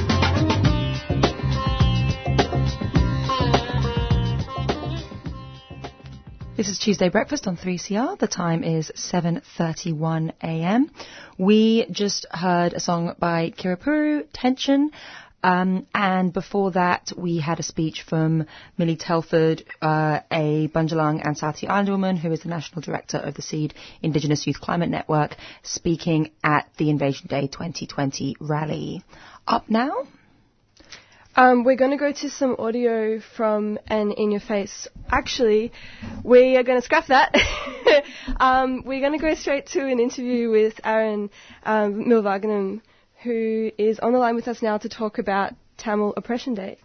[6.58, 8.18] This is Tuesday Breakfast on 3CR.
[8.18, 10.90] The time is 7:31 a.m.
[11.38, 14.90] We just heard a song by Kirapuru, Tension,
[15.44, 18.46] um, and before that we had a speech from
[18.78, 23.18] Millie Telford, uh, a Bundjalung and South Sea Islander woman who is the National Director
[23.18, 29.04] of the SEED Indigenous Youth Climate Network, speaking at the Invasion Day 2020 rally.
[29.48, 30.06] Up now,
[31.36, 34.90] Um, we're going to go to some audio from an In Your Face.
[35.10, 35.72] Actually,
[36.24, 37.34] we are going to scrap that.
[38.42, 41.30] um, we're going to go straight to an interview with Aran
[41.64, 42.10] um,
[43.24, 46.78] who is on the line with us now to talk about Tamil Oppression Day.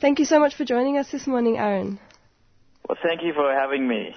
[0.00, 1.98] Thank you so much for joining us this morning, Aran.
[2.88, 4.14] Well, thank you for having me.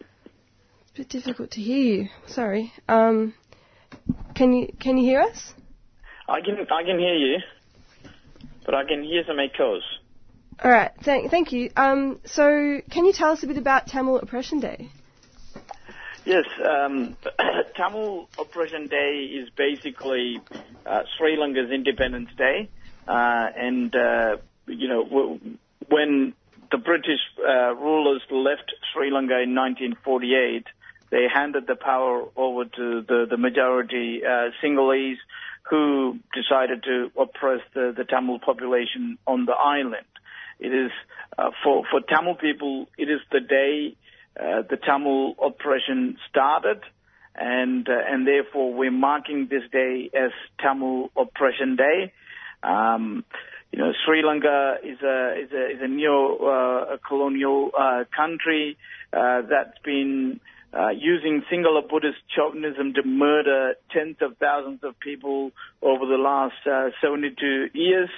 [0.00, 2.08] It's a bit difficult to hear you.
[2.26, 2.72] Sorry.
[2.88, 3.34] Um,
[4.34, 5.54] can you can you hear us?
[6.28, 7.38] I can I can hear you,
[8.64, 9.82] but I can hear some echoes.
[10.62, 10.90] All right.
[11.02, 11.70] Thank thank you.
[11.76, 14.90] Um, so can you tell us a bit about Tamil Oppression Day?
[16.30, 17.16] Yes, um,
[17.76, 20.44] Tamil Oppression Day is basically
[20.86, 22.70] uh, Sri Lanka's Independence Day,
[23.08, 24.36] uh, and uh,
[24.68, 25.40] you know w-
[25.88, 26.34] when
[26.70, 30.66] the British uh, rulers left Sri Lanka in 1948,
[31.10, 35.18] they handed the power over to the, the majority uh, Sinhalese,
[35.68, 40.06] who decided to oppress the, the Tamil population on the island.
[40.60, 40.92] It is
[41.36, 42.86] uh, for for Tamil people.
[42.96, 43.96] It is the day
[44.40, 46.80] the Tamil oppression started,
[47.34, 52.12] and uh, and therefore we're marking this day as Tamil Oppression Day.
[52.62, 53.24] Um,
[53.72, 58.76] you know, Sri Lanka is a is a is a neo uh, colonial uh, country
[59.12, 60.40] uh, that's been
[60.72, 66.54] uh, using Sinhala Buddhist chauvinism to murder tens of thousands of people over the last
[66.66, 68.08] uh, 72 years.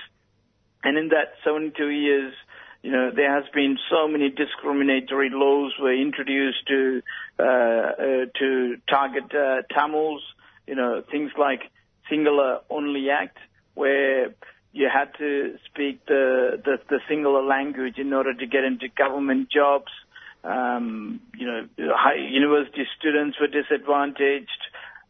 [0.85, 2.35] And in that 72 years,
[2.83, 7.03] you know, there has been so many discriminatory laws were introduced to
[7.38, 10.23] uh, uh, to target uh, Tamils.
[10.66, 11.61] You know, things like
[12.11, 13.38] Sinhala Only Act,
[13.75, 14.35] where
[14.73, 19.49] you had to speak the, the the Sinhala language in order to get into government
[19.51, 19.92] jobs.
[20.42, 24.51] Um, you know, high university students were disadvantaged.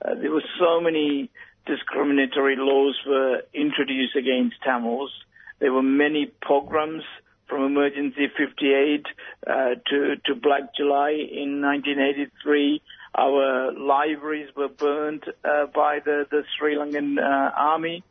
[0.04, 1.30] Uh, there were so many
[1.64, 5.10] discriminatory laws were introduced against Tamils.
[5.58, 7.04] There were many pogroms
[7.52, 9.04] from Emergency 58
[9.46, 9.52] uh,
[9.90, 12.80] to, to Black July in 1983.
[13.14, 18.02] Our libraries were burned uh, by the, the Sri Lankan uh, army.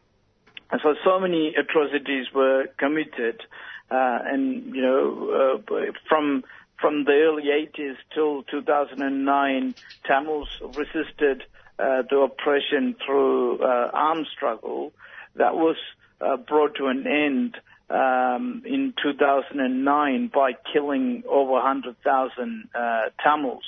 [0.83, 3.41] So, so many atrocities were committed.
[3.89, 5.61] And, you know,
[6.07, 6.43] from
[6.79, 9.75] from the early 80s till 2009,
[10.05, 11.43] Tamils resisted
[11.77, 14.91] uh, the oppression through uh, armed struggle.
[15.35, 15.75] That was
[16.21, 17.57] uh, brought to an end
[17.91, 23.63] um, in 2009 by killing over 100,000 uh, Tamils.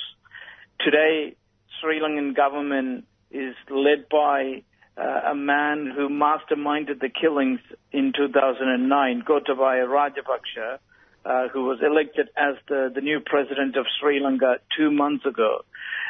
[0.80, 1.36] Today,
[1.80, 4.62] Sri Lankan government is led by
[4.96, 7.60] uh, a man who masterminded the killings
[7.92, 10.78] in 2009, Gotabaya Rajapaksa,
[11.26, 15.64] uh, who was elected as the, the new president of Sri Lanka two months ago.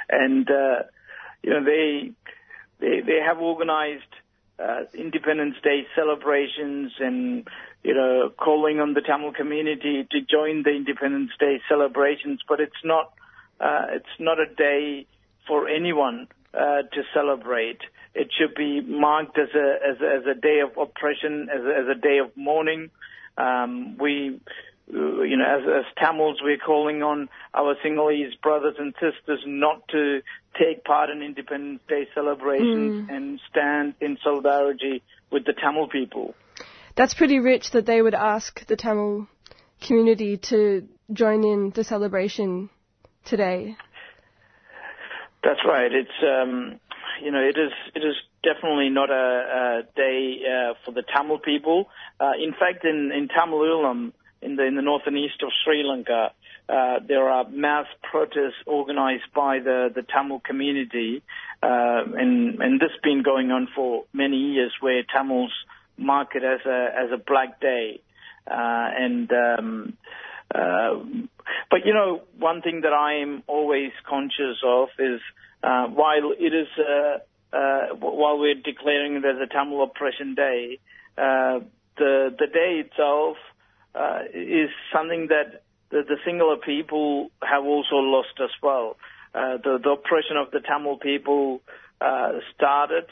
[0.08, 0.84] And, uh,
[1.42, 2.12] you know, they,
[2.78, 4.02] they, they have organized
[4.58, 7.48] uh, Independence Day celebrations and,
[7.84, 12.82] you know, calling on the Tamil community to join the Independence Day celebrations, but it's
[12.82, 13.12] not,
[13.60, 15.06] uh, it's not a day
[15.46, 17.78] for anyone uh, to celebrate.
[18.14, 21.78] It should be marked as a as a, as a day of oppression, as a,
[21.80, 22.90] as a day of mourning.
[23.36, 24.40] Um, we,
[24.88, 30.22] you know, as, as Tamils, we're calling on our Sinhalese brothers and sisters not to
[30.58, 36.34] take part in Independence Day celebrations and stand in solidarity with the Tamil people.
[36.96, 39.26] That's pretty rich that they would ask the Tamil
[39.80, 42.70] community to join in the celebration
[43.24, 43.76] today.
[45.42, 45.92] That's right.
[45.92, 46.80] It's um,
[47.22, 51.38] you know it is it is definitely not a, a day uh, for the Tamil
[51.38, 51.86] people.
[52.20, 55.50] Uh, in fact, in in Tamil Eelam, in the in the north and east of
[55.64, 56.30] Sri Lanka,
[56.68, 61.22] uh, there are mass protests organized by the the Tamil community,
[61.62, 65.52] uh, and and this has been going on for many years, where Tamils
[65.96, 68.00] mark it as a as a black day,
[68.50, 69.30] uh, and.
[69.32, 69.96] Um,
[70.54, 71.02] uh,
[71.70, 75.20] but you know, one thing that I am always conscious of is
[75.62, 80.78] uh, while it is uh, uh, while we're declaring it as a Tamil Oppression Day,
[81.16, 81.60] uh,
[81.96, 83.36] the the day itself
[83.94, 88.96] uh, is something that the, the Sinhala people have also lost as well.
[89.32, 91.60] The, the oppression of the Tamil people
[92.00, 93.06] uh, started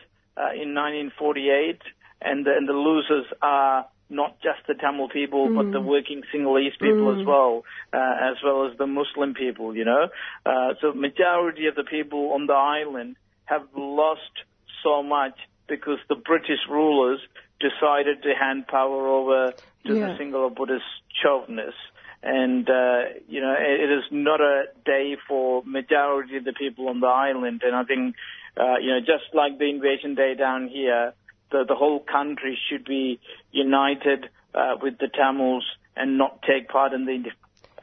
[0.54, 1.80] in 1948,
[2.24, 6.78] and the, and the losers are not just the Tamil people, but the working Sinhalese
[6.78, 7.26] people as Mm.
[7.26, 7.64] well,
[7.94, 10.08] uh, as well as the Muslim people, you know.
[10.44, 13.16] Uh, so majority of the people on the island
[13.46, 14.34] have lost
[14.82, 17.20] so much because the British rulers
[17.60, 19.52] decided to hand power over
[19.86, 20.08] to Yeah.
[20.08, 20.84] the Sinhala Buddhist
[21.22, 21.80] chauvinists.
[22.22, 26.88] And, uh, you know, it, it is not a day for majority of the people
[26.88, 27.62] on the island.
[27.64, 28.14] And I think,
[28.56, 31.14] uh, you know, just like the invasion day down here,
[31.52, 33.20] the, the whole country should be
[33.52, 35.64] united uh, with the Tamils
[35.96, 37.32] and not take part in the Inde-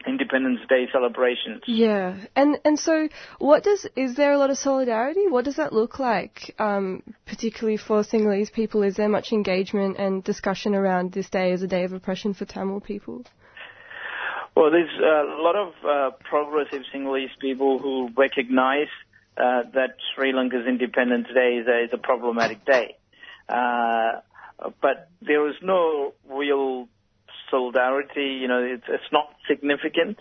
[0.07, 1.61] Independence Day celebrations.
[1.67, 5.27] Yeah, and and so what does is there a lot of solidarity?
[5.27, 8.83] What does that look like, um, particularly for Sinhalese people?
[8.83, 12.45] Is there much engagement and discussion around this day as a day of oppression for
[12.45, 13.23] Tamil people?
[14.55, 18.87] Well, there's a lot of uh, progressive Sinhalese people who recognize
[19.37, 22.95] uh, that Sri Lanka's Independence Day is a, is a problematic day.
[23.49, 24.21] Uh,
[24.81, 26.87] but there is no real
[27.49, 28.37] solidarity.
[28.41, 30.17] You know, it's, it's not significant.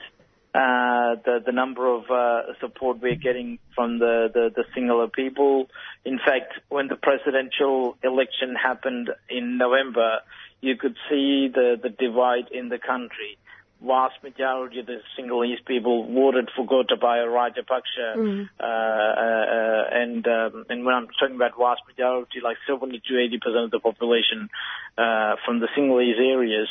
[0.55, 5.69] Uh, the the number of uh, support we're getting from the, the the Sinhala people.
[6.07, 10.21] In fact, when the presidential election happened in November,
[10.63, 13.37] you could see the the divide in the country.
[13.81, 18.49] Vast majority of the Sinhalese people voted for Gotabaya Rajapaksa, Mm.
[18.59, 23.39] uh, uh, and um, and when I'm talking about vast majority, like 70 to 80
[23.39, 24.51] percent of the population
[24.99, 26.69] uh, from the Sinhalese areas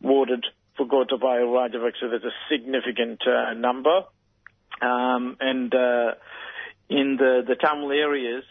[0.00, 0.46] voted
[0.78, 2.10] for Gotabaya Rajapaksa.
[2.10, 4.04] That's a significant uh, number,
[4.80, 6.12] um, and uh,
[6.88, 8.44] in the the Tamil areas,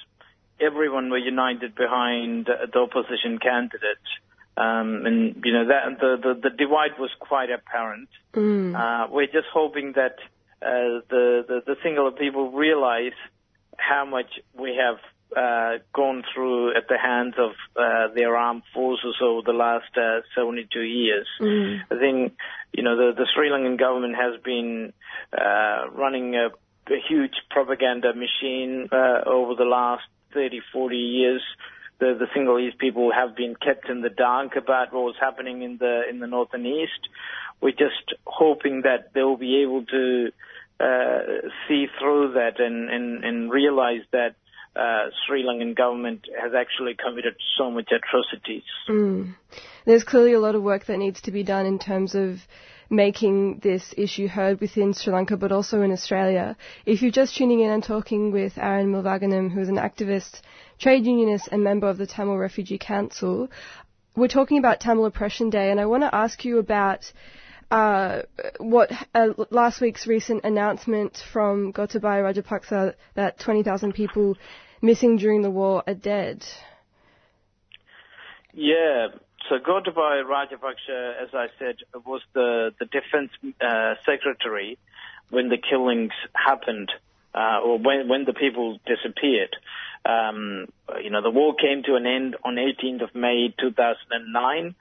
[0.59, 4.05] everyone were united behind the opposition candidate.
[4.57, 8.07] Um, and you know that the, the the divide was quite apparent.
[8.33, 8.73] Mm.
[8.73, 10.15] Uh, we're just hoping that
[10.61, 13.17] uh, the, the the Sinhala people realize
[13.77, 14.97] how much we have
[15.35, 20.21] uh, gone through at the hands of uh, their armed forces over the last uh,
[20.35, 21.27] 72 years.
[21.41, 21.81] Mm.
[21.91, 22.33] I think
[22.71, 24.93] you know the the Sri Lankan government has been
[25.37, 26.47] uh, running a,
[26.93, 30.03] a huge propaganda machine uh, over the last
[30.33, 31.41] 30, 40 years.
[31.99, 35.77] The the Sinhalese people have been kept in the dark about what was happening in
[35.77, 37.09] the in the north and east.
[37.61, 40.31] We're just hoping that they'll be able to
[40.79, 41.19] uh,
[41.67, 44.35] see through that and, and, and realize that
[44.75, 48.63] uh, Sri Lankan government has actually committed so much atrocities.
[48.89, 49.35] Mm.
[49.85, 52.39] There's clearly a lot of work that needs to be done in terms of
[52.89, 56.57] making this issue heard within Sri Lanka, but also in Australia.
[56.85, 60.41] If you're just tuning in, I'm talking with Aran Mylvaganam, who is an activist,
[60.79, 63.49] trade unionist, and member of the Tamil Refugee Council.
[64.15, 67.11] We're talking about Tamil Oppression Day, and I want to ask you about
[67.71, 68.21] uh,
[68.59, 74.37] what uh, last week's recent announcement from Gotabaya Rajapaksa that 20,000 people
[74.81, 76.45] missing during the war are dead.
[78.53, 79.07] Yeah.
[79.49, 84.77] So Gotabaya Rajapaksa, as I said, was the, the defense uh, secretary
[85.29, 86.91] when the killings happened
[87.33, 89.55] uh, or when, when the people disappeared.
[90.05, 90.67] Um,
[91.03, 94.75] you know, the war came to an end on 18th of May 2009.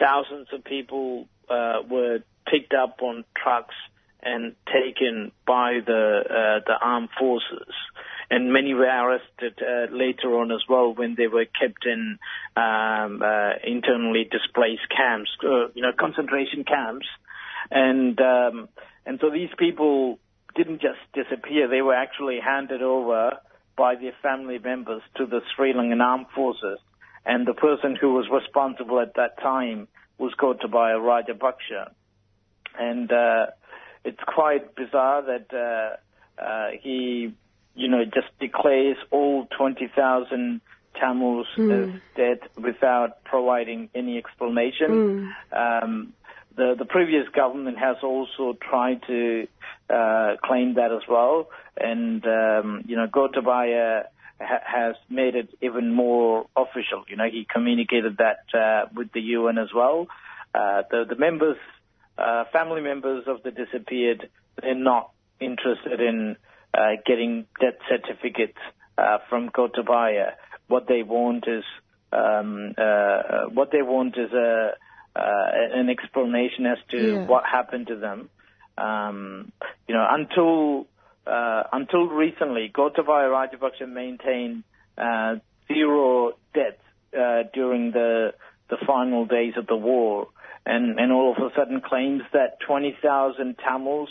[0.00, 3.74] Thousands of people uh, were picked up on trucks
[4.22, 7.74] and taken by the uh, the armed forces,
[8.30, 12.18] and many were arrested uh, later on as well when they were kept in
[12.56, 17.06] um, uh, internally displaced camps, uh, you know, concentration camps,
[17.70, 18.68] and um,
[19.04, 20.18] and so these people
[20.54, 23.38] didn't just disappear; they were actually handed over
[23.76, 26.78] by their family members to the Sri Lankan armed forces,
[27.24, 31.92] and the person who was responsible at that time was called Gotabaya Rajapaksa,
[32.78, 33.46] and uh,
[34.04, 37.34] it's quite bizarre that uh, uh, he,
[37.74, 40.60] you know, just declares all 20,000
[41.00, 41.94] Tamils Mm.
[41.94, 45.32] as dead without providing any explanation.
[45.52, 46.12] Um,
[46.56, 49.46] the the previous government has also tried to
[49.90, 54.04] uh, claim that as well, and um, you know, Gotabaya
[54.40, 57.04] ha- has made it even more official.
[57.08, 60.06] You know, he communicated that uh, with the UN as well.
[60.54, 61.56] Uh, the the members
[62.18, 64.28] uh, family members of the disappeared,
[64.60, 66.36] they're not interested in
[66.74, 68.58] uh, getting death certificates
[68.98, 70.32] uh, from Gotabaya.
[70.68, 71.64] What they want is
[72.12, 74.72] um, uh, what they want is a
[75.14, 77.26] an explanation as to Yeah.
[77.26, 78.30] what happened to them.
[78.78, 79.52] Um,
[79.86, 80.86] you know, until
[81.26, 84.64] uh, until recently, Gotabaya Rajapaksa maintained
[84.98, 85.36] uh,
[85.68, 86.82] zero deaths
[87.16, 88.34] uh, during the
[88.70, 90.28] the final days of the war,
[90.64, 94.08] and and all of a sudden claims that 20,000 Tamils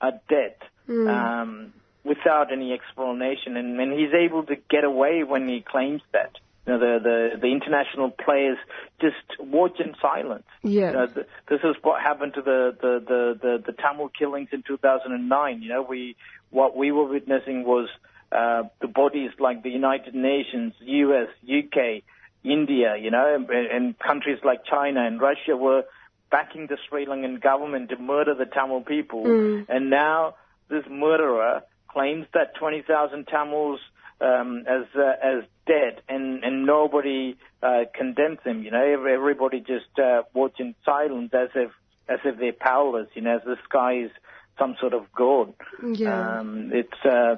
[0.00, 0.54] are dead
[0.88, 1.08] Mm.
[1.10, 1.72] um,
[2.04, 6.30] without any explanation, and, and he's able to get away when he claims that.
[6.66, 8.58] You know, the, the the international players
[9.00, 10.46] just watch in silence.
[10.62, 10.90] Yeah.
[10.90, 14.48] You know, th- this is what happened to the, the, the, the, the Tamil killings
[14.52, 15.62] in 2009.
[15.62, 16.16] You know, we
[16.50, 17.88] what we were witnessing was
[18.32, 22.02] uh, the bodies like the United Nations, US, UK,
[22.42, 25.84] India, you know, and, and countries like China and Russia were
[26.30, 29.24] backing the Sri Lankan government to murder the Tamil people.
[29.24, 29.66] Mm.
[29.68, 30.34] And now
[30.68, 33.80] this murderer claims that 20,000 Tamils
[34.20, 38.62] um, as uh, as dead, and and nobody uh, condemns him.
[38.62, 41.70] You know, Every- everybody just uh, watch in silence as if
[42.08, 43.08] as if they're powerless.
[43.14, 44.10] You know, as this guy is
[44.58, 45.52] some sort of god.
[45.84, 46.38] Yeah.
[46.40, 47.36] Um, it's uh,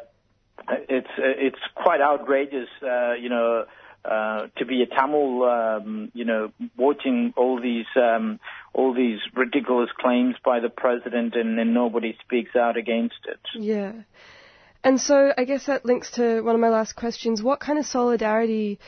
[0.88, 2.68] it's it's quite outrageous.
[2.82, 3.64] Uh, you know.
[4.04, 8.38] Uh, to be a Tamil, um, you know, watching all these um,
[8.72, 13.40] all these ridiculous claims by the president, and, and nobody speaks out against it.
[13.54, 13.92] Yeah.
[14.88, 17.42] And so I guess that links to one of my last questions.
[17.42, 18.78] What kind of solidarity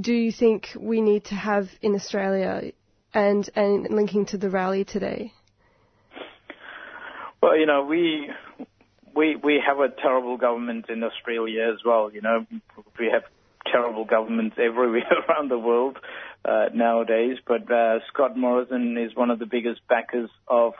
[0.00, 2.72] do you think we need to have in Australia
[3.12, 5.34] and and linking to the rally today?
[7.42, 8.30] Well, you know, we
[9.14, 12.10] we we have a terrible government in Australia as well.
[12.10, 12.46] You know,
[12.98, 13.24] we have
[13.70, 15.98] terrible governments everywhere around the world
[16.42, 17.36] uh, nowadays.
[17.46, 20.72] But uh, Scott Morrison is one of the biggest backers of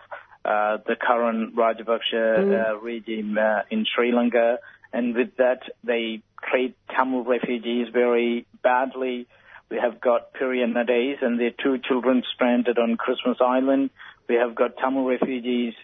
[0.45, 4.59] the current Rajapaksa uh, regime uh, in Sri Lanka,
[4.93, 9.27] and with that, they treat Tamil refugees very badly.
[9.71, 13.91] We have got Piriya Nades and their two children stranded on Christmas Island.
[14.29, 15.75] We have got Tamil refugees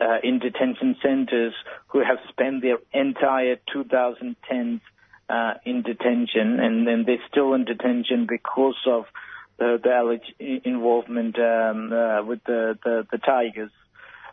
[0.00, 1.54] uh, in detention centers
[1.88, 4.80] who have spent their entire 2010s
[5.28, 9.04] uh, in detention, and then they're still in detention because of
[9.58, 13.70] the, the alleged involvement um, uh, with the, the, the Tigers.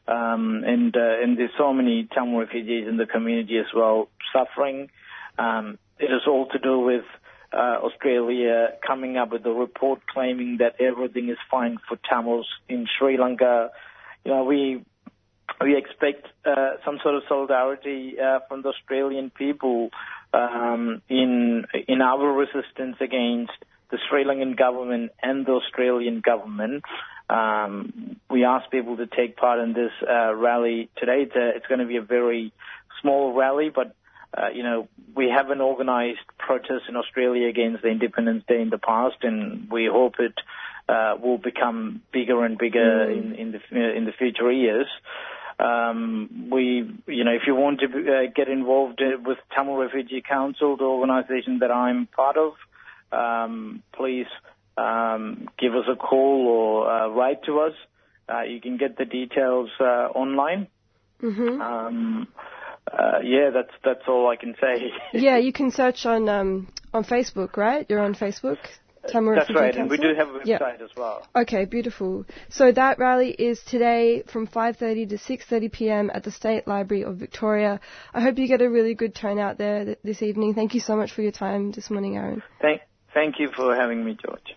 [0.08, 4.90] Um, and uh, and there's so many Tamil refugees in the community as well suffering.
[5.40, 7.06] Um, it is all to do with
[7.54, 12.88] uh, Australia coming up with a report claiming that everything is fine for Tamils in
[12.98, 13.70] Sri Lanka.
[14.26, 14.84] You know, we
[15.62, 19.90] we expect uh, some sort of solidarity uh, from the Australian people
[20.34, 23.54] um, in in our resistance against
[23.92, 26.84] the Sri Lankan government and the Australian government.
[27.34, 31.24] Um, we ask people to take part in this uh, rally today.
[31.26, 32.54] It's, a, it's going to be a very
[33.02, 33.96] small rally, but
[34.38, 38.70] uh, you know we have an organised protest in Australia against the Independence Day in
[38.70, 40.38] the past, and we hope it
[40.90, 43.18] uh, will become bigger and bigger Mm.
[43.18, 44.88] in, in the in the future years.
[45.60, 46.66] Um, we,
[47.08, 50.84] you know, if you want to uh, get involved uh, with Tamil Refugee Council, the
[50.84, 52.54] organisation that I'm part of,
[53.12, 54.26] um, please
[54.78, 57.74] um, give us a call or uh, write to us.
[58.28, 60.68] Uh, you can get the details uh, online.
[61.20, 62.28] hmm Um,
[62.92, 64.92] uh, yeah, that's that's all I can say.
[65.14, 67.86] yeah, you can search on um, on Facebook, right?
[67.90, 68.58] You're on Facebook.
[69.08, 70.60] Tamil That's Refugee right, and we do have a Yeah.
[70.60, 71.28] website as well.
[71.36, 72.26] Okay, beautiful.
[72.50, 76.12] So that rally is today from 5:30 to 6:30 p.m.
[76.14, 77.80] at the State Library of Victoria.
[78.14, 80.54] I hope you get a really good turnout there th- this evening.
[80.54, 82.44] Thank you so much for your time this morning, Aran.
[82.62, 82.82] Thank,
[83.14, 84.56] thank you for having me, George.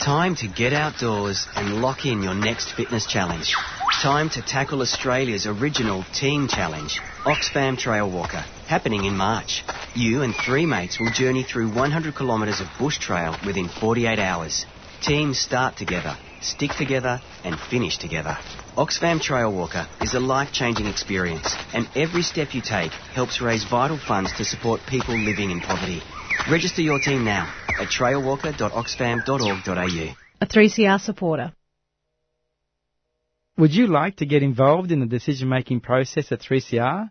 [0.00, 3.54] Time to get outdoors and lock in your next fitness challenge.
[4.02, 9.62] Time to tackle Australia's original team challenge, Oxfam Trail Walker, happening in March.
[9.94, 14.64] You and three mates will journey through 100 kilometres of bush trail within 48 hours.
[15.02, 18.38] Teams start together, stick together, and finish together.
[18.78, 23.98] Oxfam Trail Walker is a life-changing experience, and every step you take helps raise vital
[23.98, 26.00] funds to support people living in poverty.
[26.50, 30.14] Register your team now at trailwalker.oxfam.org.au.
[30.40, 31.52] A 3CR supporter.
[33.56, 37.08] Would you like to get involved in the decision making process at 3CR?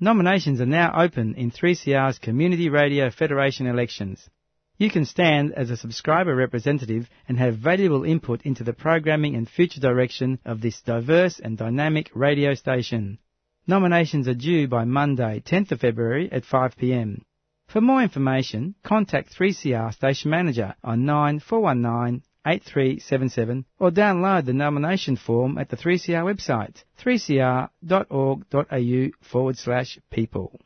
[0.00, 4.28] Nominations are now open in 3CR's Community Radio Federation elections.
[4.76, 9.48] You can stand as a subscriber representative and have valuable input into the programming and
[9.48, 13.20] future direction of this diverse and dynamic radio station.
[13.68, 17.20] Nominations are due by Monday, 10th of February at 5pm.
[17.70, 25.56] For more information, contact 3CR Station Manager on 9419 8377 or download the nomination form
[25.56, 27.68] at the 3CR website 3cr.org.au
[29.20, 30.58] forward slash people.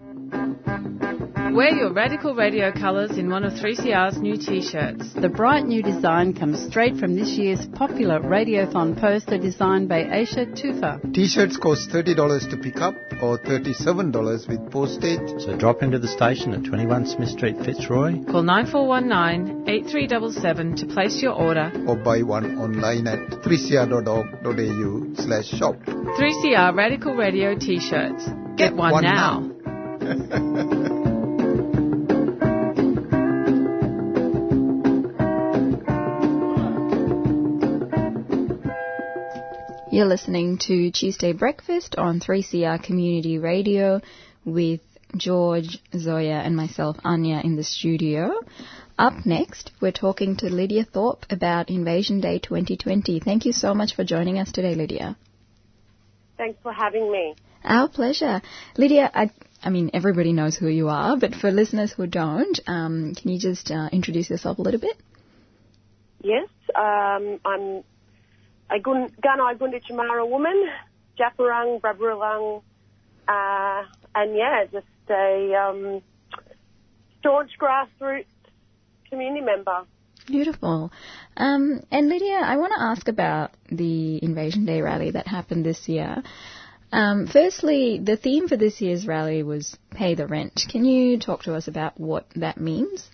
[0.00, 5.12] Wear your Radical Radio colours in one of 3CR's new t-shirts.
[5.14, 10.46] The bright new design comes straight from this year's popular Radiothon poster designed by Aisha
[10.54, 11.00] Tufa.
[11.12, 15.40] T-shirts cost $30 to pick up or $37 with postage.
[15.40, 18.22] So drop into the station at 21 Smith Street, Fitzroy.
[18.24, 21.72] Call 9419 8377 to place your order.
[21.88, 25.74] Or buy one online at 3cr.org.au slash shop.
[25.74, 28.28] 3CR Radical Radio t-shirts.
[28.56, 29.57] Get one, one now.
[30.08, 30.16] You're
[40.06, 44.00] listening to Tuesday Breakfast on 3CR Community Radio
[44.46, 44.80] with
[45.14, 48.30] George, Zoya, and myself, Anya, in the studio.
[48.98, 53.20] Up next, we're talking to Lydia Thorpe about Invasion Day 2020.
[53.20, 55.18] Thank you so much for joining us today, Lydia.
[56.38, 57.34] Thanks for having me.
[57.64, 58.40] Our pleasure.
[58.78, 59.30] Lydia, I,
[59.62, 63.38] I mean, everybody knows who you are, but for listeners who don't, um, can you
[63.38, 64.96] just uh, introduce yourself a little bit?
[66.22, 67.82] Yes, um, I'm
[68.70, 70.68] a gun, Gunai Gunditjmara woman,
[71.18, 72.62] Djab Wurrung, Brabralang,
[73.28, 73.82] uh,
[74.14, 76.02] and yeah, just a um,
[77.20, 78.26] staunch grassroots
[79.10, 79.84] community member.
[80.26, 80.92] Beautiful.
[81.36, 85.88] Um, and Lydia, I want to ask about the Invasion Day rally that happened this
[85.88, 86.22] year.
[86.90, 90.62] Um, firstly, the theme for this year's rally was pay the rent.
[90.70, 93.08] Can you talk to us about what that means?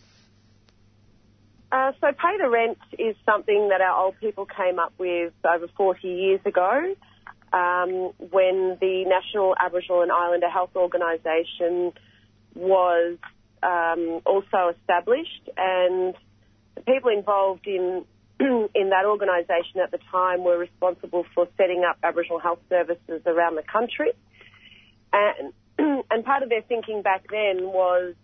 [1.72, 5.66] Uh, so pay the rent is something that our old people came up with over
[5.76, 6.94] 40 years ago
[7.52, 11.92] um, when the National Aboriginal and Islander Health Organisation
[12.54, 13.18] was
[13.60, 16.14] um, also established and
[16.76, 18.04] the people involved in
[18.41, 23.57] in that organisation at the time were responsible for setting up Aboriginal health services around
[23.57, 24.12] the country.
[25.12, 25.53] And,
[26.11, 28.14] and part of their thinking back then was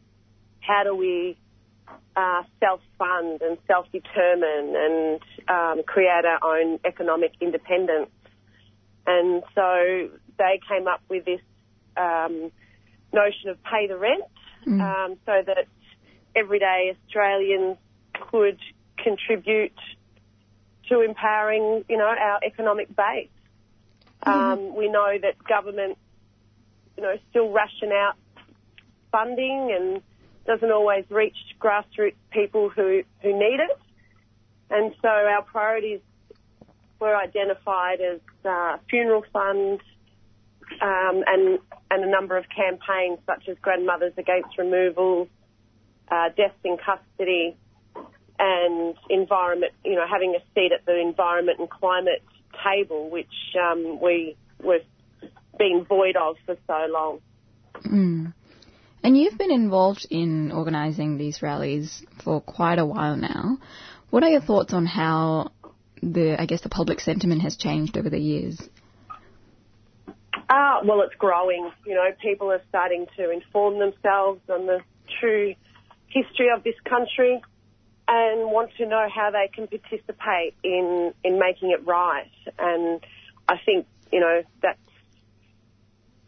[0.61, 1.37] how do we
[2.17, 8.11] uh, self-fund and self-determine and um, create our own economic independence.
[9.07, 11.41] And so they came up with this
[11.97, 12.51] um,
[13.13, 14.23] notion of pay the rent
[14.67, 15.67] um, so that
[16.35, 17.77] everyday Australians
[18.31, 18.59] could
[18.97, 19.73] contribute
[20.91, 23.29] to empowering, you know, our economic base.
[24.23, 25.97] Um, we know that government,
[26.97, 28.15] you know, still ration out
[29.11, 30.03] funding and
[30.47, 33.79] doesn't always reach grassroots people who, who need it.
[34.69, 36.01] And so our priorities
[37.01, 39.83] were identified as uh, funeral funds
[40.81, 41.59] um, and
[41.91, 45.29] and a number of campaigns such as Grandmothers Against Removals,
[46.09, 47.57] uh, Deaths in Custody,
[48.41, 49.73] and environment.
[49.85, 52.23] You know, having a seat at the environment and climate
[52.65, 53.27] table, which
[53.61, 54.81] um, we were
[55.59, 57.21] being void of for so long.
[57.85, 58.33] Mm.
[59.03, 63.59] And you've been involved in organising these rallies for quite a while now.
[64.11, 65.53] What are your thoughts on how
[66.03, 68.61] the, I guess, the public sentiment has changed over the years?
[70.49, 71.71] Uh, well, it's growing.
[71.87, 74.81] You know, people are starting to inform themselves on the
[75.21, 75.55] true
[76.09, 77.41] history of this country
[78.13, 82.31] and want to know how they can participate in, in making it right.
[82.59, 83.01] And
[83.49, 84.79] I think, you know, that's,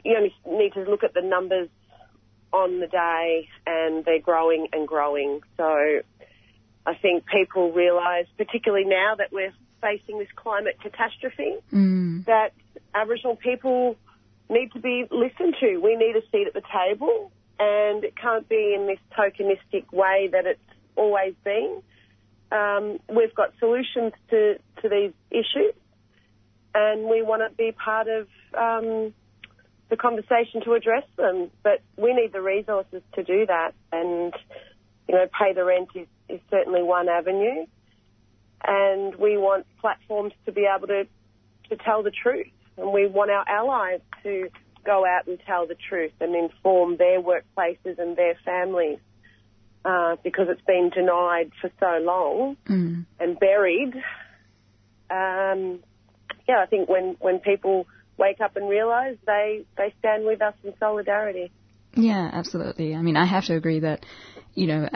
[0.04, 1.68] you only need to look at the numbers
[2.52, 5.40] on the day and they're growing and growing.
[5.56, 6.02] So
[6.86, 12.24] I think people realise, particularly now that we're facing this climate catastrophe, Mm.
[12.26, 12.52] that
[12.94, 13.96] Aboriginal people
[14.48, 15.78] need to be listened to.
[15.78, 20.28] We need a seat at the table, and it can't be in this tokenistic way
[20.30, 20.60] that it's
[20.96, 21.82] always been.
[22.50, 25.74] Um, we've got solutions to, to these issues,
[26.74, 29.14] and we want to be part of um,
[29.88, 31.50] the conversation to address them.
[31.62, 34.34] But we need the resources to do that, and
[35.08, 37.66] you know, pay the rent is, is certainly one avenue.
[38.64, 41.06] And we want platforms to be able to
[41.70, 44.50] to tell the truth, and we want our allies to
[44.84, 48.98] go out and tell the truth and inform their workplaces and their families
[49.84, 53.06] uh, because it's been denied for so long Mm.
[53.18, 53.94] and buried.
[55.10, 55.80] Um,
[56.48, 60.54] yeah, I think when, when people wake up and realise they, they stand with us
[60.64, 61.50] in solidarity.
[61.94, 62.94] Yeah, absolutely.
[62.94, 64.06] I mean, I have to agree that,
[64.54, 64.88] you know,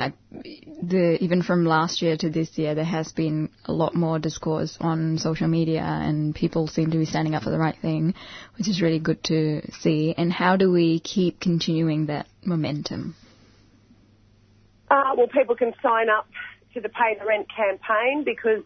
[0.83, 4.79] the even from last year to this year, there has been a lot more discourse
[4.81, 8.15] on social media, and people seem to be standing up for the right thing,
[8.57, 10.15] which is really good to see.
[10.17, 13.15] And how do we keep continuing that momentum?
[14.91, 16.29] Uh, well, people can sign up
[16.75, 18.63] to the Pay the Rent campaign because,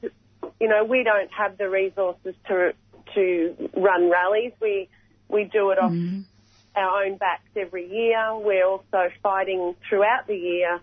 [0.60, 2.72] you know, we don't have the resources to
[3.14, 4.52] to run rallies.
[4.60, 4.88] We
[5.28, 5.92] we do it off
[6.76, 8.36] our own backs every year.
[8.36, 10.80] We're also fighting throughout the year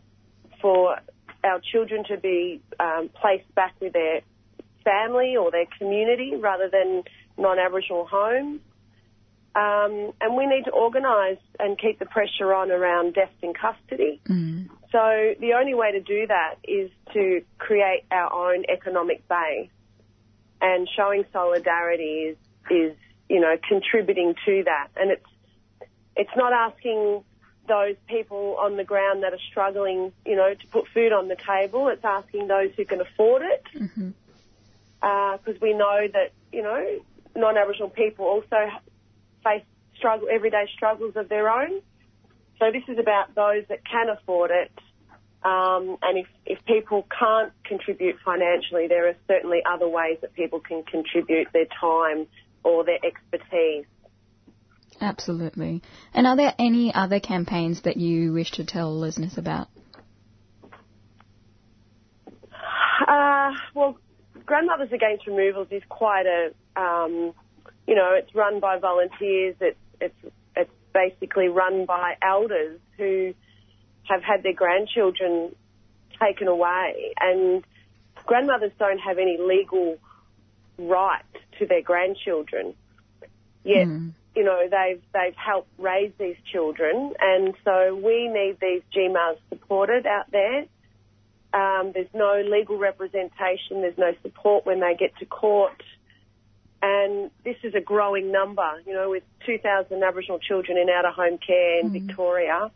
[0.62, 0.98] for
[1.44, 4.22] our children to be um, placed back with their
[4.84, 7.04] family or their community rather than
[7.38, 8.62] non-Aboriginal homes.
[9.56, 14.22] Um, and we need to organise and keep the pressure on around deaths in custody.
[14.92, 19.70] So the only way to do that is to create our own economic base,
[20.62, 22.38] and showing solidarity is
[22.70, 22.96] is
[23.30, 24.88] you know contributing to that.
[24.96, 25.26] And it's
[26.16, 27.24] it's not asking
[27.68, 31.36] those people on the ground that are struggling, you know, to put food on the
[31.36, 31.90] table.
[31.90, 34.10] It's asking those who can afford it, mm-hmm.
[35.02, 37.00] uh, because we know that you know
[37.36, 38.70] non-Aboriginal people also
[39.44, 39.64] face
[39.98, 41.82] struggle everyday struggles of their own.
[42.60, 44.72] So this is about those that can afford it.
[45.44, 50.60] Um, and if, if people can't contribute financially, there are certainly other ways that people
[50.60, 52.28] can contribute their time
[52.64, 53.86] or their expertise.
[55.00, 55.84] Absolutely.
[56.14, 59.68] And are there any other campaigns that you wish to tell listeners about?
[63.08, 63.98] Uh, well,
[64.46, 67.34] Grandmothers Against Removals is quite a, um,
[67.86, 69.56] you know, it's run by volunteers.
[69.62, 70.36] It's it's it's
[70.94, 73.34] basically run by elders who
[74.04, 75.56] have had their grandchildren
[76.20, 77.64] taken away, and
[78.26, 79.98] grandmothers don't have any legal
[80.78, 81.24] right
[81.60, 82.74] to their grandchildren.
[83.64, 83.88] Yet,
[84.36, 90.06] you know, they've they've helped raise these children, and so we need these GMAs supported
[90.06, 90.66] out there.
[91.54, 93.82] Um, there's no legal representation.
[93.82, 95.82] There's no support when they get to court.
[96.82, 101.80] And this is a growing number, you know, with 2,000 Aboriginal children in out-of-home care
[101.80, 102.72] in Victoria.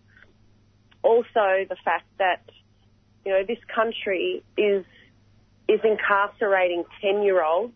[1.03, 2.41] Also, the fact that,
[3.25, 4.85] you know, this country is
[5.67, 7.73] is incarcerating 10-year-olds.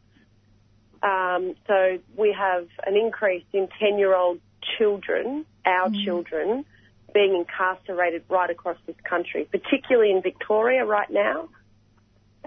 [1.02, 4.42] Um, so we have an increase in 10-year-old
[4.78, 6.66] children, our children,
[7.14, 11.48] being incarcerated right across this country, particularly in Victoria right now.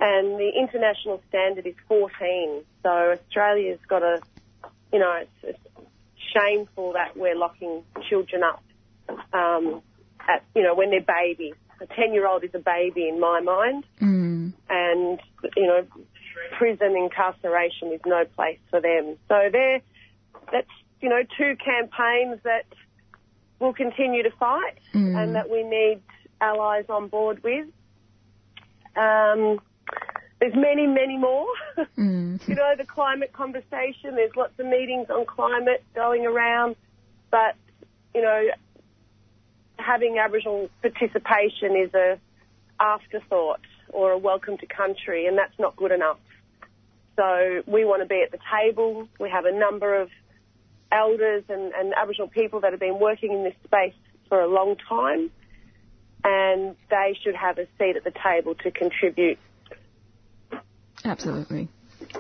[0.01, 2.63] And the international standard is 14.
[2.83, 4.21] So Australia's got a,
[4.93, 5.59] you know, it's, it's
[6.35, 8.63] shameful that we're locking children up
[9.33, 9.83] um,
[10.21, 11.55] at, you know, when they're babies.
[11.81, 13.85] A 10 year old is a baby in my mind.
[14.01, 14.53] Mm.
[14.69, 15.21] And,
[15.57, 15.87] you know,
[16.57, 19.17] prison incarceration is no place for them.
[19.29, 19.81] So they're,
[20.53, 20.67] that's,
[21.01, 22.67] you know, two campaigns that
[23.59, 25.23] we'll continue to fight Mm.
[25.23, 26.01] and that we need
[26.41, 27.67] allies on board with.
[28.97, 29.61] Um,
[30.41, 31.47] there's many, many more.
[31.97, 32.47] Mm.
[32.47, 36.77] you know, the climate conversation, there's lots of meetings on climate going around,
[37.31, 37.57] but,
[38.15, 38.49] you know,
[39.77, 42.19] having Aboriginal participation is a
[42.81, 46.19] afterthought or a welcome to country, and that's not good enough.
[47.17, 49.09] So we want to be at the table.
[49.19, 50.11] We have a number of
[50.93, 53.95] elders and, and Aboriginal people that have been working in this space
[54.29, 55.31] for a long time,
[56.23, 59.39] and they should have a seat at the table to contribute.
[61.05, 61.69] Absolutely.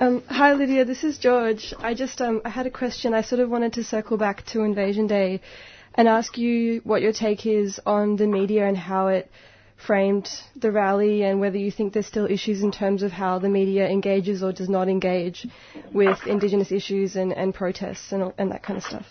[0.01, 1.74] Um, hi Lydia, this is George.
[1.79, 3.14] I just um, I had a question.
[3.14, 5.41] I sort of wanted to circle back to Invasion Day
[5.95, 9.31] and ask you what your take is on the media and how it
[9.76, 13.49] framed the rally and whether you think there's still issues in terms of how the
[13.49, 15.47] media engages or does not engage
[15.93, 19.07] with Indigenous issues and, and protests and, and that kind of stuff.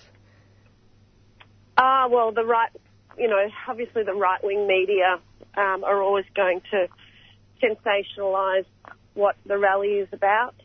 [1.77, 2.69] Ah, well, the right
[3.17, 5.19] you know, obviously the right wing media
[5.55, 6.87] um, are always going to
[7.61, 8.65] sensationalise
[9.17, 10.55] what the rally is about.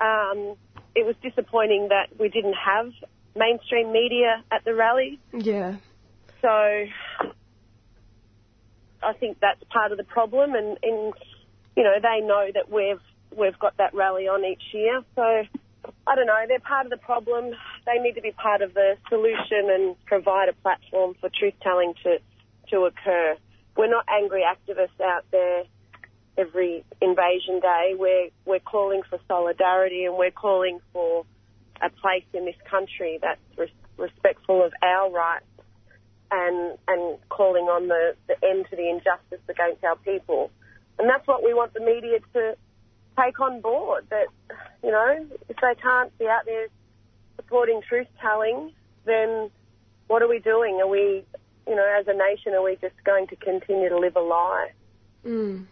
[0.00, 0.54] Um,
[0.94, 2.92] it was disappointing that we didn't have
[3.34, 5.18] mainstream media at the rally.
[5.32, 5.76] Yeah.
[6.42, 6.88] So I
[9.18, 11.14] think that's part of the problem, and, and
[11.76, 13.00] you know they know that we've
[13.36, 15.02] we've got that rally on each year.
[15.14, 17.54] So I don't know, they're part of the problem.
[17.86, 21.94] They need to be part of the solution and provide a platform for truth telling
[22.04, 22.18] to
[22.70, 23.36] to occur.
[23.76, 25.64] We're not angry activists out there
[26.36, 27.94] every invasion day.
[27.96, 31.24] We're we're calling for solidarity and we're calling for
[31.82, 35.44] a place in this country that's res- respectful of our rights
[36.30, 40.50] and and calling on the, the end to the injustice against our people.
[40.98, 42.56] And that's what we want the media to
[43.18, 44.06] take on board.
[44.10, 44.26] That
[44.82, 46.68] you know, if they can't be out there
[47.36, 48.72] supporting truth telling,
[49.04, 49.50] then
[50.06, 50.80] what are we doing?
[50.80, 51.24] Are we,
[51.66, 54.70] you know, as a nation, are we just going to continue to live a lie?
[55.24, 55.66] Mm.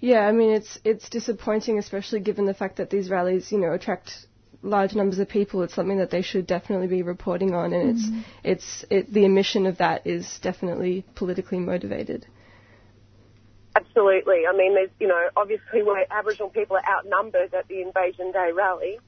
[0.00, 3.72] Yeah, I mean it's it's disappointing, especially given the fact that these rallies, you know,
[3.72, 4.26] attract
[4.62, 5.62] large numbers of people.
[5.62, 8.24] It's something that they should definitely be reporting on, and Mhm.
[8.42, 12.26] it's it's it, the emission of that is definitely politically motivated.
[13.76, 14.46] Absolutely.
[14.48, 18.50] I mean, there's, you know, obviously where Aboriginal people are outnumbered at the Invasion Day
[18.52, 18.98] rally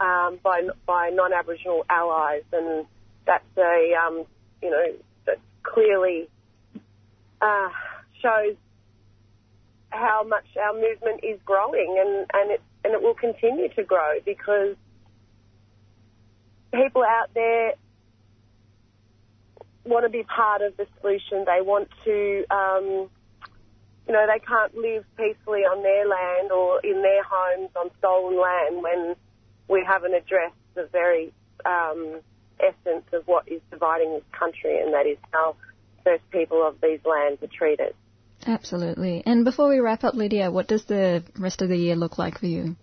[0.00, 2.86] um, by by non-Aboriginal allies, and
[3.26, 4.24] that's a, um,
[4.62, 4.86] you know,
[5.26, 6.28] that clearly
[7.40, 7.68] uh,
[8.22, 8.56] shows
[9.94, 14.18] how much our movement is growing, and and it and it will continue to grow
[14.24, 14.76] because
[16.72, 17.74] people out there
[19.84, 21.44] want to be part of the solution.
[21.46, 22.44] They want to.
[22.50, 23.10] Um,
[24.06, 28.38] you know, they can't live peacefully on their land or in their homes on stolen
[28.38, 29.16] land when
[29.66, 31.32] we haven't addressed the very
[31.64, 32.20] um,
[32.60, 35.56] essence of what is dividing this country, and that is how
[36.04, 37.94] first people of these lands are treated.
[38.46, 39.22] Absolutely.
[39.24, 42.38] And before we wrap up, Lydia, what does the rest of the year look like
[42.38, 42.76] for you?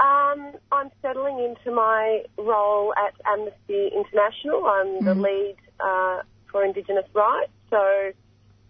[0.00, 4.64] Um, I'm settling into my role at Amnesty International.
[4.64, 5.22] I'm the Mhm.
[5.22, 8.12] lead uh, for Indigenous rights, so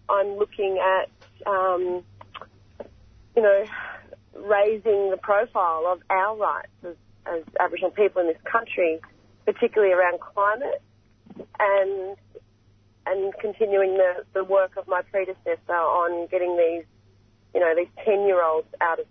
[0.09, 1.09] I'm looking at,
[1.45, 2.03] um,
[3.35, 3.63] you know,
[4.33, 6.95] raising the profile of our rights as,
[7.27, 8.99] as Aboriginal people in this country,
[9.45, 10.81] particularly around climate,
[11.59, 12.17] and
[13.05, 16.85] and continuing the, the work of my predecessor on getting these,
[17.53, 19.05] you know, these ten year olds out of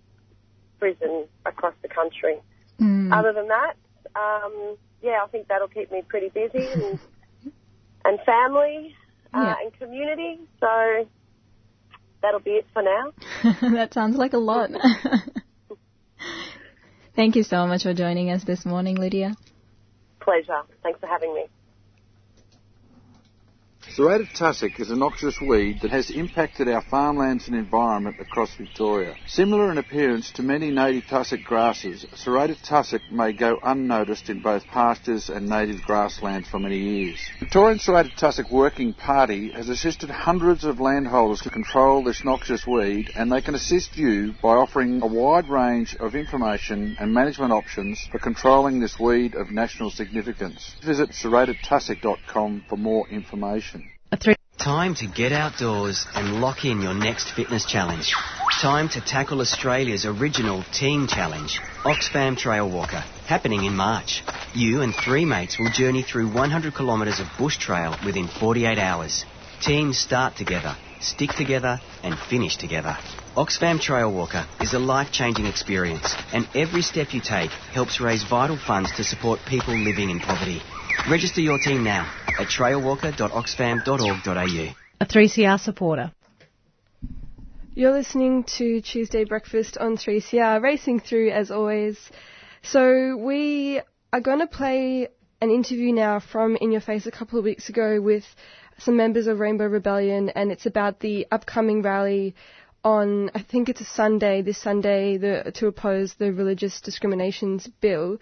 [0.79, 2.37] prison across the country.
[2.81, 3.13] Mm.
[3.13, 3.75] Other than that,
[4.15, 6.99] um, yeah, I think that'll keep me pretty busy and,
[8.05, 8.95] and family
[9.35, 9.55] uh, Yeah.
[9.63, 10.39] and community.
[10.61, 11.07] So
[12.23, 13.13] that'll be it for now.
[13.75, 14.71] that sounds like a lot.
[17.17, 19.35] Thank you so much for joining us this morning, Lydia.
[20.21, 20.63] Pleasure.
[20.85, 21.47] Thanks for having me.
[23.95, 29.17] Serrated tussock is a noxious weed that has impacted our farmlands and environment across Victoria.
[29.27, 34.69] Similar in appearance to many native tussock grasses, serrated tussock may go unnoticed in both
[34.69, 37.29] pastures and native grasslands for many years.
[37.41, 43.11] Victorian Serrated Tussock Working Party has assisted hundreds of landholders to control this noxious weed
[43.17, 48.07] and they can assist you by offering a wide range of information and management options
[48.13, 50.77] for controlling this weed of national significance.
[50.85, 53.88] Visit serratedtussock.com for more information.
[54.59, 58.15] Time to get outdoors and lock in your next fitness challenge.
[58.61, 64.23] Time to tackle Australia's original team challenge, Oxfam Trail Walker, happening in March.
[64.55, 69.27] You and three mates will journey through 100 kilometres of bush trail within 48 hours.
[69.61, 72.97] Teams start together, stick together, and finish together.
[73.37, 78.57] Oxfam Trail Walker is a life-changing experience, and every step you take helps raise vital
[78.57, 80.63] funds to support people living in poverty.
[81.07, 84.75] Register your team now at trailwalker.oxfam.org.au.
[85.01, 86.11] A 3CR supporter.
[87.75, 91.99] You're listening to Tuesday Breakfast on 3CR, racing through as always.
[92.63, 93.81] So we
[94.13, 95.09] are going to play
[95.41, 98.25] an interview now from In Your Face a couple of weeks ago with
[98.79, 102.35] some members of Rainbow Rebellion, and it's about the upcoming rally
[102.85, 108.19] on, I think it's a Sunday, this Sunday, the, to oppose the religious discriminations bill.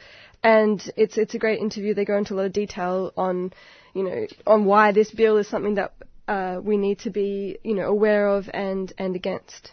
[0.46, 1.92] And it's it's a great interview.
[1.92, 3.52] They go into a lot of detail on,
[3.94, 5.92] you know, on why this bill is something that
[6.28, 9.72] uh, we need to be, you know, aware of and and against.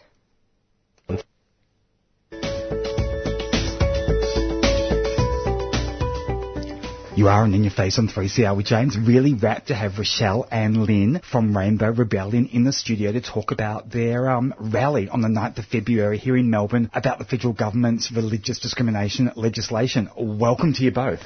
[7.16, 8.98] You are on In Your Face on 3CR with James.
[8.98, 13.52] Really rapt to have Rochelle and Lynn from Rainbow Rebellion in the studio to talk
[13.52, 17.52] about their um, rally on the 9th of February here in Melbourne about the federal
[17.52, 20.10] government's religious discrimination legislation.
[20.18, 21.20] Welcome to you both.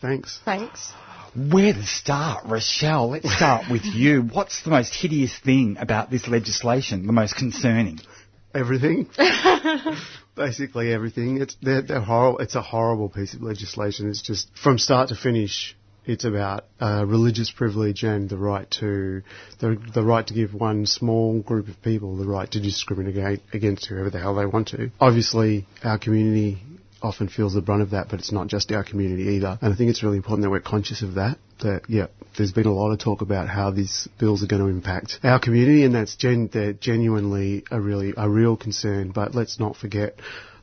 [0.00, 0.40] Thanks.
[0.42, 0.94] Thanks.
[1.36, 3.10] Where to start, Rochelle?
[3.10, 4.22] Let's start with you.
[4.22, 7.06] What's the most hideous thing about this legislation?
[7.06, 8.00] The most concerning?
[8.54, 9.08] Everything.
[10.36, 11.40] Basically everything.
[11.40, 12.38] It's they're, they're horrible.
[12.38, 14.08] It's a horrible piece of legislation.
[14.08, 15.76] It's just from start to finish.
[16.06, 19.22] It's about uh, religious privilege and the right to
[19.60, 23.86] the, the right to give one small group of people the right to discriminate against
[23.86, 24.90] whoever the hell they want to.
[25.00, 26.58] Obviously, our community
[27.04, 29.58] often feels the brunt of that, but it's not just our community either.
[29.60, 31.38] And I think it's really important that we're conscious of that.
[31.60, 34.68] That yeah, there's been a lot of talk about how these bills are going to
[34.68, 39.12] impact our community, and that's gen- they're genuinely a really a real concern.
[39.12, 40.16] But let's not forget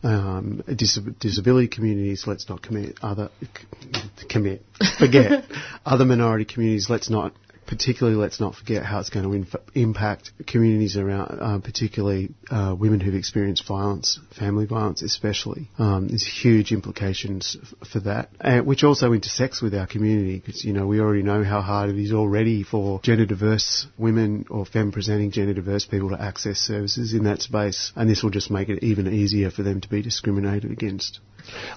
[0.03, 2.25] um, dis- disability communities.
[2.27, 4.65] Let's not commit other c- commit
[4.99, 5.45] forget
[5.85, 6.89] other minority communities.
[6.89, 7.33] Let's not
[7.71, 12.75] particularly let's not forget how it's going to inf- impact communities around, uh, particularly uh,
[12.77, 15.69] women who've experienced violence, family violence especially.
[15.79, 20.65] Um, there's huge implications f- for that, and which also intersects with our community because
[20.65, 24.65] you know we already know how hard it is already for gender diverse women or
[24.65, 28.51] femme presenting gender diverse people to access services in that space, and this will just
[28.51, 31.21] make it even easier for them to be discriminated against.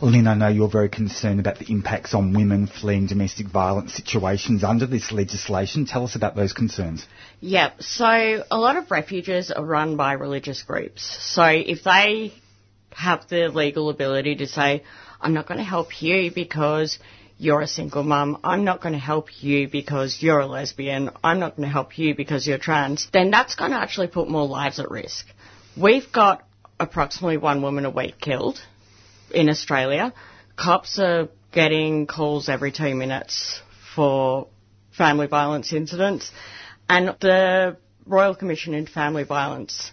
[0.02, 4.62] Lynn, I know you're very concerned about the impacts on women fleeing domestic violence situations
[4.64, 5.83] under this legislation.
[5.86, 7.06] Tell us about those concerns.
[7.40, 11.02] Yeah, So a lot of refuges are run by religious groups.
[11.34, 12.32] So if they
[12.92, 14.84] have the legal ability to say,
[15.20, 16.98] I'm not going to help you because
[17.38, 21.40] you're a single mum, I'm not going to help you because you're a lesbian, I'm
[21.40, 24.46] not going to help you because you're trans, then that's going to actually put more
[24.46, 25.26] lives at risk.
[25.76, 26.46] We've got
[26.78, 28.60] approximately one woman a week killed
[29.32, 30.12] in Australia.
[30.56, 33.60] Cops are getting calls every two minutes
[33.94, 34.48] for
[34.96, 36.30] family violence incidents.
[36.88, 37.76] And the
[38.06, 39.92] Royal Commission into Family Violence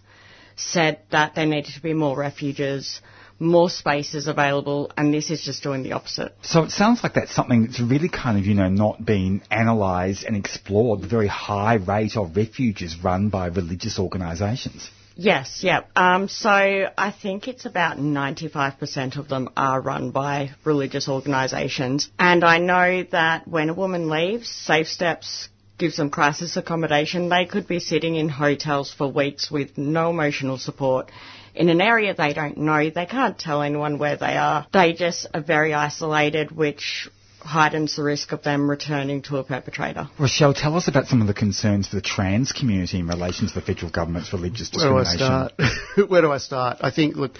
[0.56, 3.02] said that there needed to be more refuges,
[3.40, 6.36] more spaces available, and this is just doing the opposite.
[6.44, 10.24] So it sounds like that's something that's really kind of, you know, not been analysed
[10.24, 14.90] and explored, the very high rate of refuges run by religious organisations.
[15.16, 15.82] Yes, yeah.
[15.96, 22.10] Um, so I think it's about 95% of them are run by religious organisations.
[22.18, 27.30] And I know that when a woman leaves, Safe Steps gives them crisis accommodation.
[27.30, 31.12] They could be sitting in hotels for weeks with no emotional support
[31.54, 32.90] in an area they don't know.
[32.90, 34.66] They can't tell anyone where they are.
[34.72, 37.10] They just are very isolated, which
[37.44, 40.10] heightens the risk of them returning to a perpetrator.
[40.20, 43.54] Rochelle, tell us about some of the concerns for the trans community in relation to
[43.54, 45.20] the federal government's religious discrimination.
[45.20, 46.10] Where do I start?
[46.10, 46.78] Where do I start?
[46.82, 47.34] I think, look,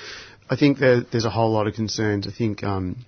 [0.50, 2.28] I think there, there's a whole lot of concerns.
[2.28, 3.06] I think, um,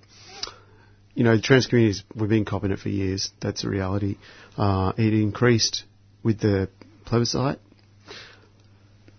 [1.13, 3.31] you know, the trans communities, we've been copping it for years.
[3.41, 4.17] That's a reality.
[4.57, 5.83] Uh, it increased
[6.23, 6.69] with the
[7.05, 7.59] plebiscite.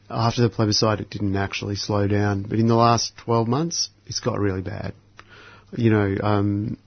[0.09, 4.21] After the plebiscite, it didn't actually slow down, but in the last 12 months, it's
[4.21, 4.95] got really bad.
[5.77, 6.79] You know, um,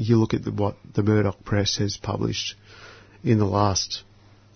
[0.00, 2.54] you look at the, what the Murdoch press has published
[3.24, 4.02] in the last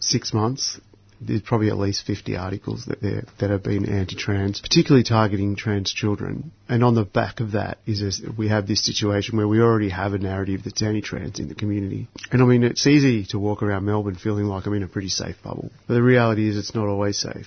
[0.01, 0.80] six months,
[1.26, 3.01] there's probably at least 50 articles that
[3.38, 6.53] that have been anti-trans, particularly targeting trans children.
[6.68, 10.14] And on the back of that is we have this situation where we already have
[10.14, 12.09] a narrative that's anti-trans in the community.
[12.30, 15.09] And I mean, it's easy to walk around Melbourne feeling like I'm in a pretty
[15.09, 17.47] safe bubble, but the reality is it's not always safe.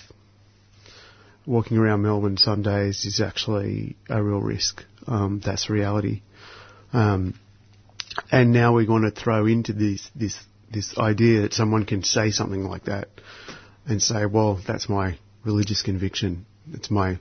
[1.46, 4.84] Walking around Melbourne some days is actually a real risk.
[5.06, 6.22] Um, that's reality.
[6.92, 7.36] Um,
[8.32, 10.38] and now we're going to throw into this this
[10.72, 13.08] this idea that someone can say something like that
[13.86, 16.46] and say, well, that's my religious conviction.
[16.74, 17.20] It's my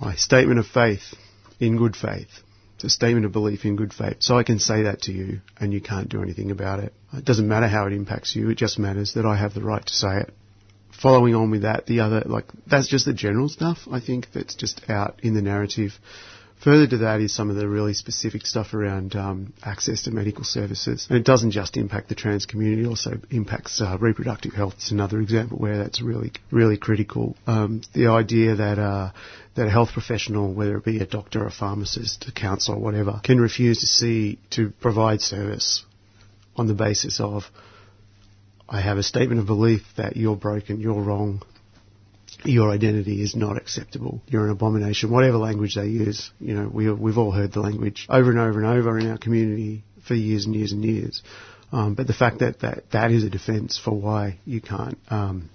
[0.00, 1.14] my statement of faith
[1.58, 2.28] in good faith.
[2.76, 4.18] It's a statement of belief in good faith.
[4.20, 6.94] So I can say that to you and you can't do anything about it.
[7.12, 8.50] It doesn't matter how it impacts you.
[8.50, 10.34] It just matters that I have the right to say it.
[11.02, 14.54] Following on with that, the other, like, that's just the general stuff, I think, that's
[14.54, 15.98] just out in the narrative.
[16.64, 20.42] Further to that is some of the really specific stuff around um, access to medical
[20.42, 21.06] services.
[21.08, 24.74] And it doesn't just impact the trans community, it also impacts uh, reproductive health.
[24.76, 27.36] It's another example where that's really, really critical.
[27.46, 29.12] Um, the idea that uh,
[29.54, 33.40] that a health professional, whether it be a doctor, a pharmacist, a counsellor, whatever, can
[33.40, 35.84] refuse to see to provide service
[36.56, 37.44] on the basis of
[38.68, 41.42] I have a statement of belief that you're broken, you're wrong,
[42.44, 44.22] your identity is not acceptable.
[44.26, 45.10] You're an abomination.
[45.10, 48.58] Whatever language they use, you know, we, we've all heard the language over and over
[48.60, 51.22] and over in our community for years and years and years.
[51.72, 55.50] Um, but the fact that, that that is a defence for why you can't, um,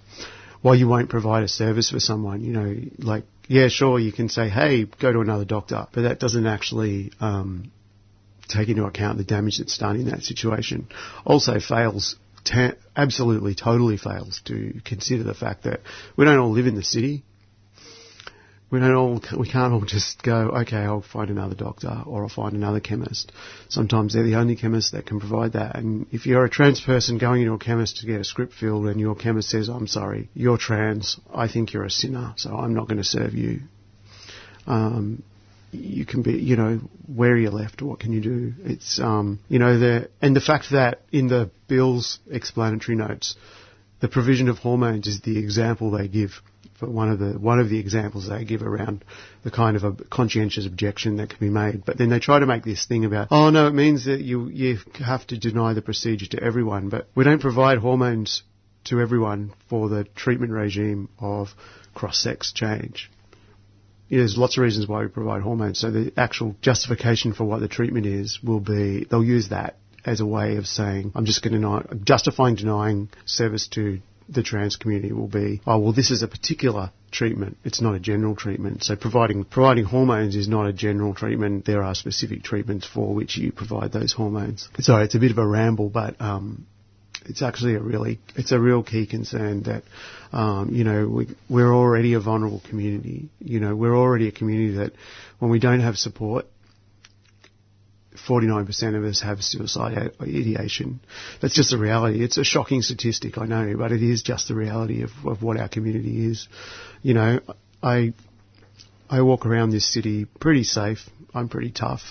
[0.61, 4.29] why you won't provide a service for someone, you know, like, yeah, sure, you can
[4.29, 7.71] say, hey, go to another doctor, but that doesn't actually, um,
[8.47, 10.87] take into account the damage that's done in that situation.
[11.25, 12.15] Also fails
[12.95, 15.81] absolutely, totally fails to consider the fact that
[16.15, 17.23] we don't all live in the city.
[18.69, 22.29] We don't all, we can't all just go, okay, I'll find another doctor or I'll
[22.29, 23.31] find another chemist.
[23.69, 25.75] Sometimes they're the only chemist that can provide that.
[25.75, 28.87] And if you're a trans person going into a chemist to get a script filled
[28.87, 32.73] and your chemist says, I'm sorry, you're trans, I think you're a sinner, so I'm
[32.73, 33.59] not going to serve you.
[34.65, 35.21] Um,
[35.73, 37.81] you can be, you know, where are you left?
[37.81, 38.53] What can you do?
[38.63, 43.35] It's, um, you know, the, and the fact that in the bill's explanatory notes,
[43.99, 46.41] the provision of hormones is the example they give
[46.77, 49.05] for one of the one of the examples they give around
[49.43, 51.85] the kind of a conscientious objection that can be made.
[51.85, 54.49] But then they try to make this thing about, oh no, it means that you
[54.49, 58.43] you have to deny the procedure to everyone, but we don't provide hormones
[58.85, 61.49] to everyone for the treatment regime of
[61.93, 63.09] cross-sex change.
[64.13, 65.79] You know, there's lots of reasons why we provide hormones.
[65.79, 70.19] So the actual justification for what the treatment is will be they'll use that as
[70.19, 74.75] a way of saying I'm just going to deny, justifying denying service to the trans
[74.75, 77.57] community will be, oh well, this is a particular treatment.
[77.63, 78.83] It's not a general treatment.
[78.83, 81.65] So providing providing hormones is not a general treatment.
[81.65, 84.69] There are specific treatments for which you provide those hormones.
[84.77, 86.67] Sorry, it's a bit of a ramble, but um,
[87.25, 89.83] it's actually a really it's a real key concern that
[90.31, 93.29] um, you know we, we're already a vulnerable community.
[93.39, 94.93] You know we're already a community that
[95.39, 96.45] when we don't have support
[98.27, 100.99] 49% of us have suicide ideation.
[101.41, 102.23] That's just a reality.
[102.23, 105.57] It's a shocking statistic, I know, but it is just the reality of, of what
[105.59, 106.47] our community is.
[107.01, 107.39] You know,
[107.81, 108.13] I,
[109.09, 110.99] I walk around this city pretty safe.
[111.33, 112.01] I'm pretty tough.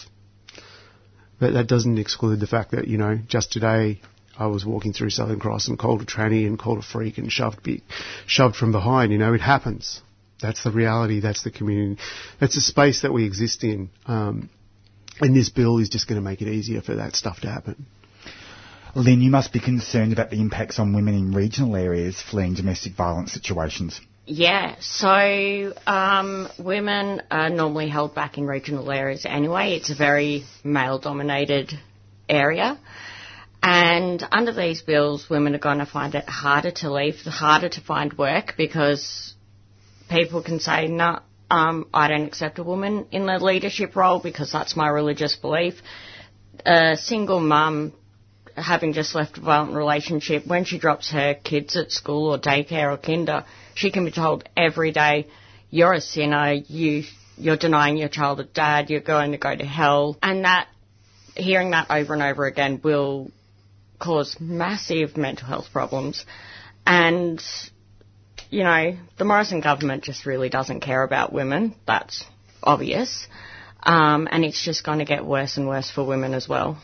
[1.39, 4.01] But that doesn't exclude the fact that, you know, just today
[4.39, 7.31] I was walking through Southern Cross and called a tranny and called a freak and
[7.31, 7.83] shoved, be,
[8.27, 9.13] shoved from behind.
[9.13, 10.01] You know, it happens.
[10.41, 11.21] That's the reality.
[11.21, 12.01] That's the community.
[12.41, 13.91] That's the space that we exist in.
[14.07, 14.51] Um,
[15.21, 17.87] and this bill is just going to make it easier for that stuff to happen.
[18.95, 22.95] Lynn, you must be concerned about the impacts on women in regional areas fleeing domestic
[22.95, 24.01] violence situations.
[24.27, 29.75] Yeah, so um, women are normally held back in regional areas anyway.
[29.75, 31.73] It's a very male dominated
[32.29, 32.79] area.
[33.63, 37.81] And under these bills, women are going to find it harder to leave, harder to
[37.81, 39.35] find work because
[40.11, 44.51] people can say, no, um, I don't accept a woman in the leadership role because
[44.51, 45.75] that's my religious belief.
[46.67, 47.93] A single mum
[48.57, 52.93] having just left a violent relationship, when she drops her kids at school or daycare
[52.93, 53.45] or kinder,
[53.75, 55.27] she can be told every day,
[55.71, 57.05] you're a sinner, you,
[57.37, 60.19] you're denying your child a dad, you're going to go to hell.
[60.23, 60.69] And that,
[61.35, 63.31] hearing that over and over again will
[64.03, 66.27] cause massive mental health problems.
[66.85, 67.43] And
[68.51, 71.75] you know, the Morrison government just really doesn't care about women.
[71.87, 72.25] That's
[72.63, 73.27] obvious.
[73.83, 76.79] Um, and it's just going to get worse and worse for women as well.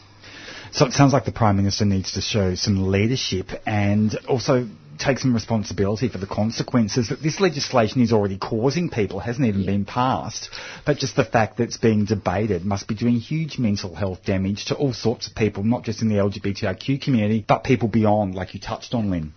[0.72, 4.68] So it sounds like the Prime Minister needs to show some leadership and also
[4.98, 9.64] take some responsibility for the consequences that this legislation is already causing people, hasn't even
[9.64, 10.50] been passed,
[10.84, 14.66] but just the fact that it's being debated must be doing huge mental health damage
[14.66, 18.54] to all sorts of people, not just in the LGBTIQ community, but people beyond, like
[18.54, 19.32] you touched on, Lynn.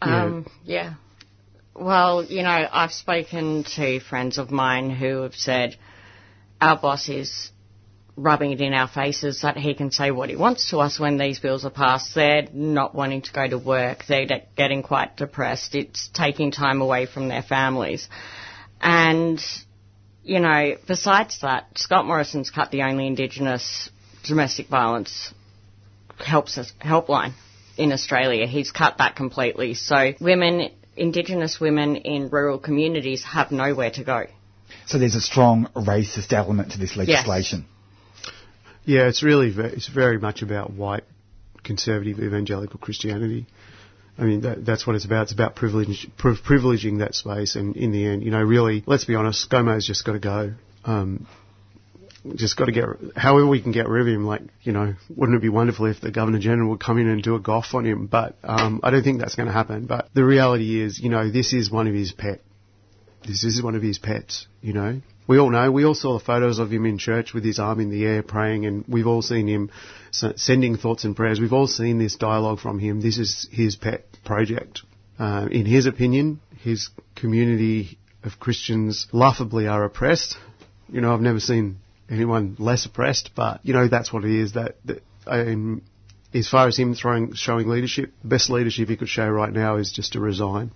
[0.00, 0.82] Um, yeah.
[0.82, 0.94] yeah.
[1.74, 5.76] Well, you know, I've spoken to friends of mine who have said
[6.60, 7.50] our boss is
[8.18, 11.16] rubbing it in our faces that he can say what he wants to us when
[11.16, 12.14] these bills are passed.
[12.14, 14.04] They're not wanting to go to work.
[14.08, 15.74] They're getting quite depressed.
[15.74, 18.08] It's taking time away from their families.
[18.80, 19.40] And,
[20.24, 23.88] you know, besides that, Scott Morrison's cut the only Indigenous
[24.24, 25.32] domestic violence
[26.18, 27.32] helps us, helpline
[27.76, 28.46] in Australia.
[28.46, 29.74] He's cut that completely.
[29.74, 34.26] So women Indigenous women in rural communities have nowhere to go.
[34.86, 37.66] So there's a strong racist element to this legislation.
[37.66, 37.77] Yes.
[38.88, 41.04] Yeah, it's really it's very much about white
[41.62, 43.46] conservative evangelical Christianity.
[44.16, 45.24] I mean, that, that's what it's about.
[45.24, 49.14] It's about privilege, privileging that space, and in the end, you know, really, let's be
[49.14, 50.54] honest, ScoMo's just got to go.
[50.86, 51.26] Um,
[52.34, 52.84] just got to get,
[53.14, 56.00] however we can get rid of him, like, you know, wouldn't it be wonderful if
[56.00, 58.06] the Governor General would come in and do a Gough on him?
[58.06, 59.84] But, um, I don't think that's going to happen.
[59.84, 62.40] But the reality is, you know, this is one of his pet,
[63.26, 65.02] this is one of his pets, you know.
[65.28, 67.80] We all know, we all saw the photos of him in church with his arm
[67.80, 69.70] in the air praying and we've all seen him
[70.10, 71.38] sending thoughts and prayers.
[71.38, 73.02] We've all seen this dialogue from him.
[73.02, 74.82] This is his pet project.
[75.18, 80.38] Uh, in his opinion, his community of Christians laughably are oppressed.
[80.88, 84.54] You know, I've never seen anyone less oppressed, but you know that's what it is.
[84.54, 85.82] That, that um,
[86.32, 89.76] as far as him throwing, showing leadership, the best leadership he could show right now
[89.76, 90.72] is just to resign.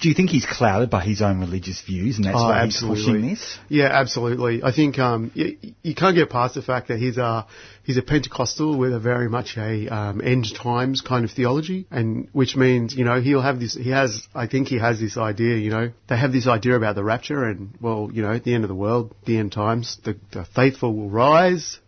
[0.00, 2.98] Do you think he's clouded by his own religious views and that's Oh, why absolutely.
[2.98, 3.58] he's pushing this?
[3.68, 4.62] Yeah, absolutely.
[4.62, 7.46] I think um, you, you can't get past the fact that he's a
[7.82, 12.28] he's a Pentecostal with a very much a um, end times kind of theology, and
[12.32, 13.74] which means you know he'll have this.
[13.74, 15.56] He has, I think, he has this idea.
[15.56, 18.54] You know, they have this idea about the rapture, and well, you know, at the
[18.54, 21.80] end of the world, the end times, the, the faithful will rise,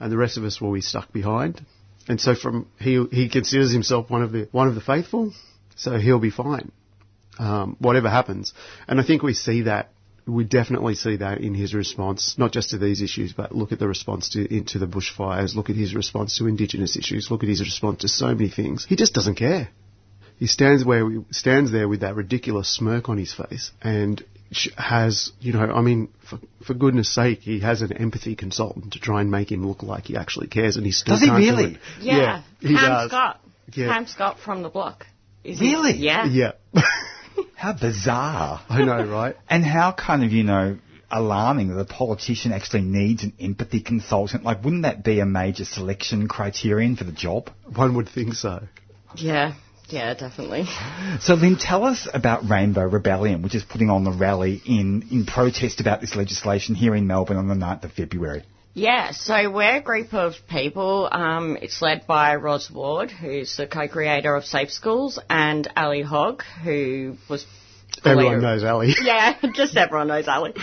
[0.00, 1.64] and the rest of us will be stuck behind.
[2.08, 5.32] And so, from he he considers himself one of the one of the faithful,
[5.76, 6.72] so he'll be fine
[7.38, 8.52] um, whatever happens.
[8.88, 9.90] And I think we see that.
[10.26, 13.78] We definitely see that in his response, not just to these issues, but look at
[13.78, 15.54] the response to into the bushfires.
[15.54, 17.30] Look at his response to Indigenous issues.
[17.30, 18.86] Look at his response to so many things.
[18.86, 19.68] He just doesn't care.
[20.38, 24.24] He stands where he stands there with that ridiculous smirk on his face and
[24.78, 29.00] has, you know, I mean, for, for goodness sake, he has an empathy consultant to
[29.00, 31.42] try and make him look like he actually cares, and he still Does he can't
[31.42, 31.74] do really?
[31.74, 31.80] it.
[32.00, 33.10] Yeah, he Pam does.
[33.10, 33.40] Scott.
[33.74, 33.92] Yeah.
[33.92, 35.06] Pam Scott from the block.
[35.44, 35.92] Is he- Really?
[35.98, 36.24] Yeah.
[36.26, 36.52] Yeah.
[37.64, 38.60] How bizarre.
[38.68, 39.36] I know, right?
[39.48, 40.76] And how kind of, you know,
[41.10, 44.44] alarming that a politician actually needs an empathy consultant.
[44.44, 47.48] Like, wouldn't that be a major selection criterion for the job?
[47.74, 48.64] One would think so.
[49.16, 49.54] Yeah.
[49.88, 50.66] Yeah, definitely.
[51.20, 55.24] So, Lynn, tell us about Rainbow Rebellion, which is putting on the rally in, in
[55.24, 58.44] protest about this legislation here in Melbourne on the 9th of February.
[58.76, 61.08] Yeah, so we're a group of people.
[61.10, 66.42] Um, it's led by Ros Ward, who's the co-creator of Safe Schools, and Ali Hogg,
[66.64, 67.46] who was
[68.04, 68.94] Everyone leader- knows Ali.
[69.02, 70.54] Yeah, just everyone knows Ali.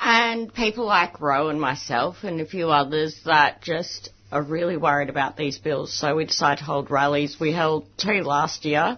[0.00, 5.08] And people like Ro and myself and a few others that just are really worried
[5.10, 5.92] about these bills.
[5.92, 7.40] So we decided to hold rallies.
[7.40, 8.96] We held two last year,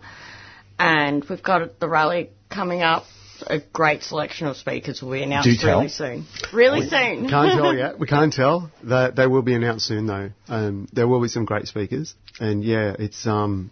[0.78, 3.04] and we've got the rally coming up.
[3.46, 5.78] A great selection of speakers will be announced Do tell.
[5.78, 6.26] really soon.
[6.52, 7.28] Really soon.
[7.28, 7.98] Can't tell yet.
[7.98, 8.70] We can't tell.
[8.82, 10.30] They, they will be announced soon, though.
[10.48, 13.70] Um, there will be some great speakers, and yeah, it's um,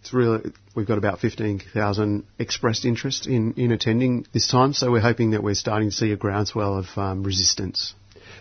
[0.00, 4.74] it's really we've got about fifteen thousand expressed interest in in attending this time.
[4.74, 7.94] So we're hoping that we're starting to see a groundswell of um, resistance.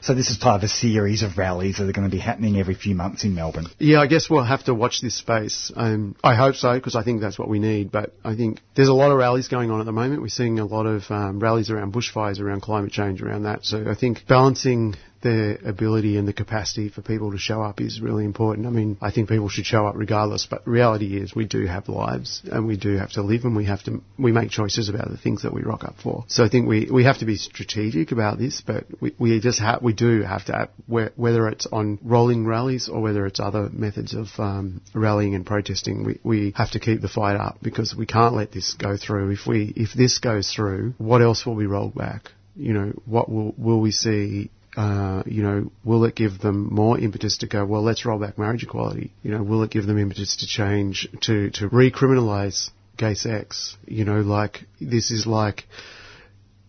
[0.04, 2.60] So this is part of a series of rallies that are going to be happening
[2.60, 3.68] every few months in Melbourne.
[3.80, 5.72] Yeah, I guess we'll have to watch this space.
[5.74, 7.90] Um, I hope so because I think that's what we need.
[7.90, 10.22] But I think there's a lot of rallies going on at the moment.
[10.22, 13.64] We're seeing a lot of um, rallies around bushfires, around climate change, around that.
[13.64, 18.02] So I think balancing the ability and the capacity for people to show up is
[18.02, 18.68] really important.
[18.68, 21.90] I mean, I think people should show up regardless, but reality is we do have
[21.90, 25.10] lives and we do have to live and we have to, we make choices about
[25.10, 26.26] the things that we rock up for.
[26.28, 29.60] So I think we, we have to be strategic about this, but we, we just
[29.60, 33.70] have, we do have to, whe- whether it's on rolling rallies or whether it's other
[33.72, 37.96] methods of um, rallying and protesting, we, we have to keep the fight up because
[37.96, 39.32] we can't let this go through.
[39.32, 42.32] If we, if this goes through, what else will be rolled back?
[42.56, 47.00] You know, what will, will we see uh, you know, will it give them more
[47.00, 49.12] impetus to go, well, let's roll back marriage equality?
[49.22, 53.78] You know, will it give them impetus to change, to, to recriminalise gay sex?
[53.86, 55.66] You know, like, this is like,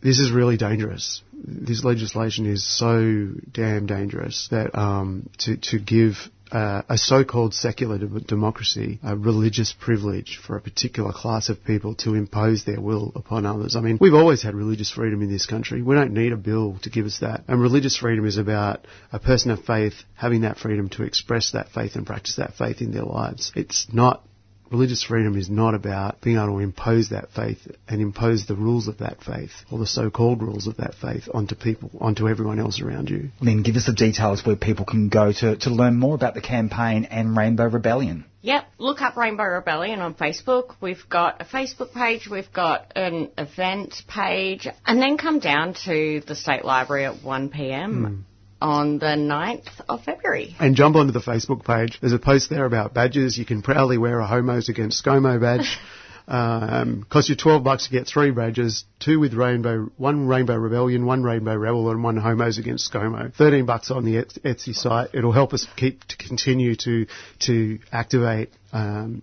[0.02, 1.22] this is really dangerous.
[1.32, 7.98] This legislation is so damn dangerous that um, to to give uh, a so-called secular
[7.98, 13.12] de- democracy a religious privilege for a particular class of people to impose their will
[13.16, 13.74] upon others.
[13.74, 15.82] I mean, we've always had religious freedom in this country.
[15.82, 17.43] We don't need a bill to give us that.
[17.48, 21.70] And religious freedom is about a person of faith having that freedom to express that
[21.70, 23.51] faith and practice that faith in their lives.
[23.56, 24.22] It's not
[24.70, 27.59] Religious freedom is not about being able to impose that faith
[27.89, 31.55] and impose the rules of that faith or the so-called rules of that faith onto
[31.55, 33.31] people, onto everyone else around you.
[33.41, 36.41] Lynn, give us the details where people can go to, to learn more about the
[36.41, 38.24] campaign and Rainbow Rebellion.
[38.43, 40.74] Yep, look up Rainbow Rebellion on Facebook.
[40.81, 46.23] We've got a Facebook page, we've got an event page, and then come down to
[46.27, 48.24] the State Library at 1pm
[48.60, 50.55] on the 9th of February.
[50.59, 51.98] And jump onto the Facebook page.
[52.01, 53.36] There's a post there about badges.
[53.39, 55.78] You can proudly wear a Homos Against ScoMo badge.
[56.26, 61.05] Um, costs you 12 bucks to get three badges, two with Rainbow, one Rainbow Rebellion,
[61.05, 63.35] one Rainbow Rebel, and one Homos Against ScoMo.
[63.35, 65.10] 13 bucks on the Etsy site.
[65.12, 67.06] It'll help us keep to continue to
[67.40, 69.22] to activate um,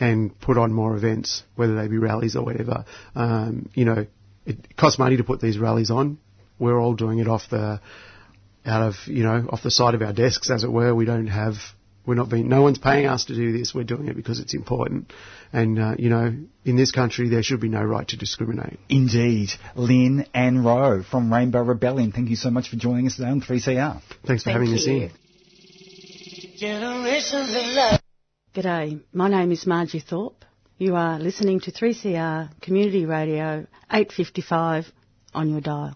[0.00, 2.84] and put on more events, whether they be rallies or whatever.
[3.14, 4.06] Um, you know,
[4.46, 6.18] it costs money to put these rallies on.
[6.58, 7.80] We're all doing it off the
[8.66, 10.94] out of you know off the side of our desks, as it were.
[10.94, 11.54] We don't have
[12.08, 13.74] we're not being no one's paying us to do this.
[13.74, 15.12] We're doing it because it's important,
[15.52, 18.80] and uh, you know in this country there should be no right to discriminate.
[18.88, 19.50] Indeed.
[19.76, 23.42] Lynn and Ro from Rainbow Rebellion, thank you so much for joining us today on
[23.42, 24.02] 3CR.
[24.26, 25.10] Thanks for having us in.
[28.54, 30.44] G'day, my name is Margie Thorpe.
[30.78, 34.90] You are listening to 3CR Community Radio 855
[35.34, 35.94] on your dial.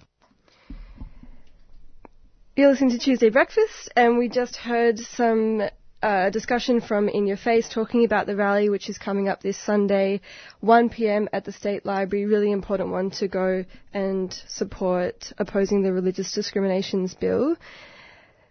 [2.54, 5.62] You're listening to Tuesday Breakfast, and we just heard some
[6.02, 9.56] a discussion from In Your Face talking about the rally, which is coming up this
[9.56, 10.20] Sunday,
[10.60, 11.30] 1 p.m.
[11.32, 12.26] at the State Library.
[12.26, 13.64] Really important one to go
[13.94, 17.56] and support opposing the Religious Discriminations Bill.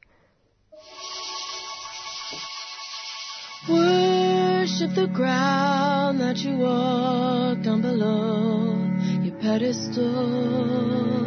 [3.68, 8.78] Worship the ground that you walk down below
[9.22, 11.23] your pedestal.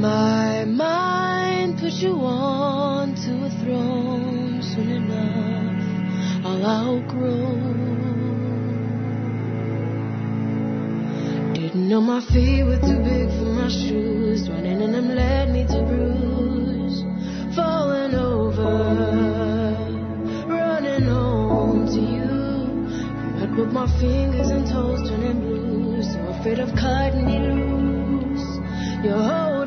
[0.00, 6.46] My mind put you on to a throne soon enough.
[6.46, 7.56] I'll outgrow.
[11.52, 14.48] Didn't know my feet were too big for my shoes.
[14.48, 17.02] Running in them led me to bruise.
[17.56, 18.70] Falling over.
[20.46, 22.30] Running home to you.
[23.26, 26.02] You had both my fingers and toes turning blue.
[26.04, 28.58] So afraid of cutting me loose.
[29.02, 29.57] You're holding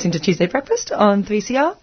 [0.00, 1.76] listening to Tuesday Breakfast on 3CR.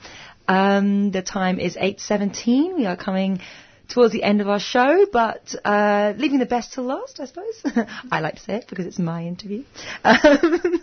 [0.48, 2.76] Um, the time is 8.17.
[2.76, 3.42] We are coming
[3.90, 7.62] towards the end of our show, but uh, leaving the best till last, I suppose.
[8.12, 9.66] I like to say it because it's my interview.
[10.04, 10.82] Um,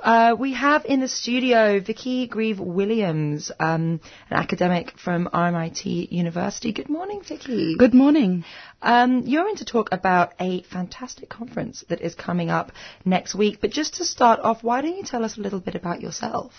[0.00, 4.00] uh, we have in the studio Vicky Grieve Williams, um,
[4.30, 6.72] an academic from RMIT University.
[6.72, 7.76] Good morning, Vicky.
[7.76, 8.44] Good morning.
[8.80, 12.72] Um, you're in to talk about a fantastic conference that is coming up
[13.04, 13.58] next week.
[13.60, 16.52] But just to start off, why don't you tell us a little bit about yourself?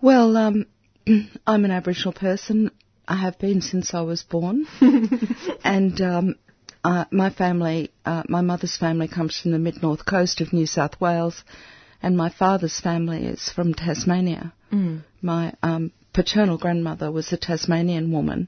[0.00, 0.66] Well, um,
[1.46, 2.70] I'm an Aboriginal person.
[3.06, 4.66] I have been since I was born.
[5.64, 6.34] and um,
[6.86, 10.66] uh, my family, uh, my mother's family comes from the mid north coast of New
[10.66, 11.42] South Wales,
[12.00, 14.52] and my father's family is from Tasmania.
[14.72, 15.02] Mm.
[15.20, 18.46] My um, paternal grandmother was a Tasmanian woman,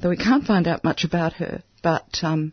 [0.00, 2.52] though we can't find out much about her, but um,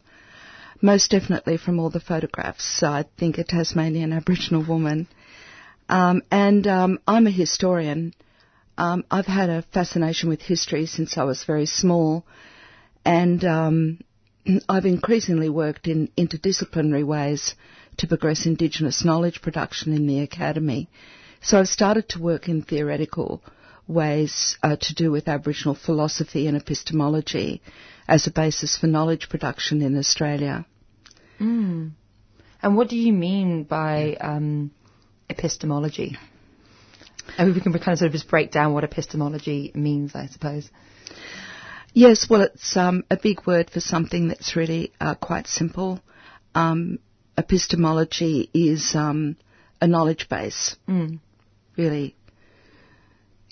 [0.80, 5.08] most definitely from all the photographs, I think a Tasmanian Aboriginal woman.
[5.90, 8.14] Um, and um, I'm a historian.
[8.78, 12.28] Um, I've had a fascination with history since I was very small,
[13.04, 14.00] and um,
[14.68, 17.56] I've increasingly worked in interdisciplinary ways
[17.98, 20.90] to progress Indigenous knowledge production in the academy.
[21.42, 23.42] So I've started to work in theoretical
[23.88, 27.62] ways uh, to do with Aboriginal philosophy and epistemology
[28.08, 30.66] as a basis for knowledge production in Australia.
[31.40, 31.92] Mm.
[32.62, 34.72] And what do you mean by um,
[35.30, 36.18] epistemology?
[37.38, 40.28] I mean, we can kind of sort of just break down what epistemology means, I
[40.28, 40.70] suppose.
[41.94, 46.00] Yes, well, it's um, a big word for something that's really uh, quite simple.
[46.56, 47.00] Um,
[47.38, 49.38] epistemology is um,
[49.82, 51.20] a knowledge base, Mm.
[51.78, 52.16] really.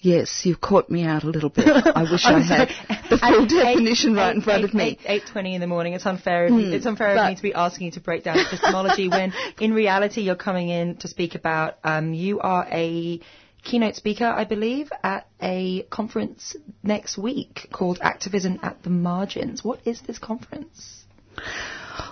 [0.03, 1.67] Yes, you've caught me out a little bit.
[1.67, 2.69] I wish I had
[3.11, 4.83] the full Eight- definition right in eight- front of me.
[4.83, 5.93] Eight, eight twenty in the morning.
[5.93, 6.45] It's unfair.
[6.47, 9.31] Of, Hmm, it's unfair of me to be asking you to break down epistemology when,
[9.59, 11.77] in reality, you're coming in to speak about.
[11.83, 13.19] Um, you are a
[13.63, 19.63] keynote speaker, I believe, at a conference next week called Activism at the Margins.
[19.63, 21.03] What is this conference?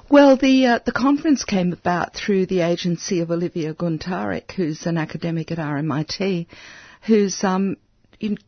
[0.09, 4.97] Well, the uh, the conference came about through the agency of Olivia Guntarik, who's an
[4.97, 6.47] academic at RMIT,
[7.03, 7.77] who's um,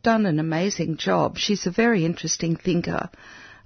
[0.02, 1.38] done an amazing job.
[1.38, 3.10] She's a very interesting thinker,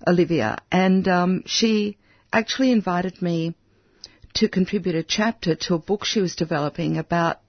[0.06, 1.96] Olivia, and um, she
[2.32, 3.54] actually invited me
[4.34, 7.40] to contribute a chapter to a book she was developing about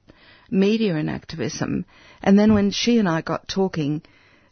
[0.50, 1.86] media and activism.
[2.22, 4.02] And then when she and I got talking,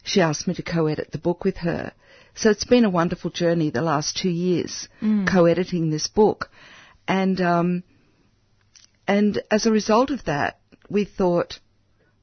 [0.02, 1.92] she asked me to co-edit the book with her.
[2.34, 5.26] So it's been a wonderful journey the last two years, Mm.
[5.26, 6.50] co-editing this book.
[7.08, 7.82] And, um,
[9.08, 11.58] and as a result of that, we thought,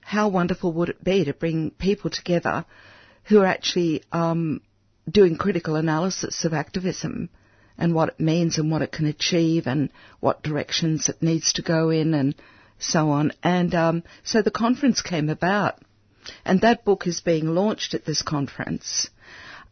[0.01, 2.65] how wonderful would it be to bring people together
[3.25, 4.61] who are actually um,
[5.09, 7.29] doing critical analysis of activism
[7.77, 9.89] and what it means and what it can achieve and
[10.19, 12.35] what directions it needs to go in and
[12.79, 13.31] so on.
[13.43, 15.79] And um, so the conference came about,
[16.45, 19.09] and that book is being launched at this conference.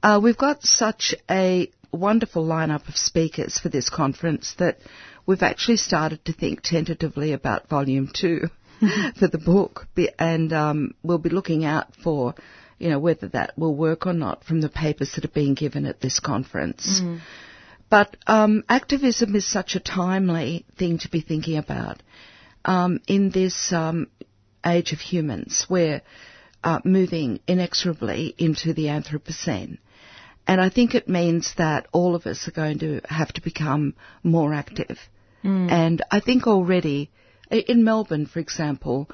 [0.04, 4.80] Uh, we've got such a wonderful lineup of speakers for this conference that
[5.26, 8.50] we've actually started to think tentatively about volume two
[9.18, 9.88] for the book,
[10.18, 12.34] and um, we'll be looking out for,
[12.80, 15.86] you know, whether that will work or not from the papers that are being given
[15.86, 17.02] at this conference.
[17.02, 17.20] Mm.
[17.90, 22.02] But um, activism is such a timely thing to be thinking about
[22.66, 24.08] um, in this um,
[24.66, 25.66] age of humans.
[25.70, 26.02] We're
[26.64, 29.80] uh, moving inexorably into the Anthropocene.
[30.48, 33.96] And I think it means that all of us are going to have to become
[34.24, 35.00] more active.
[35.44, 35.72] Mm.
[35.72, 37.12] And I think already,
[37.50, 39.10] in Melbourne, for example,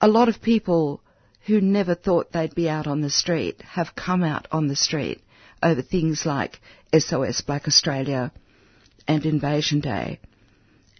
[0.00, 1.00] a lot of people
[1.46, 5.22] who never thought they'd be out on the street have come out on the street
[5.62, 6.60] over things like
[6.96, 8.32] SOS Black Australia
[9.06, 10.20] and Invasion Day.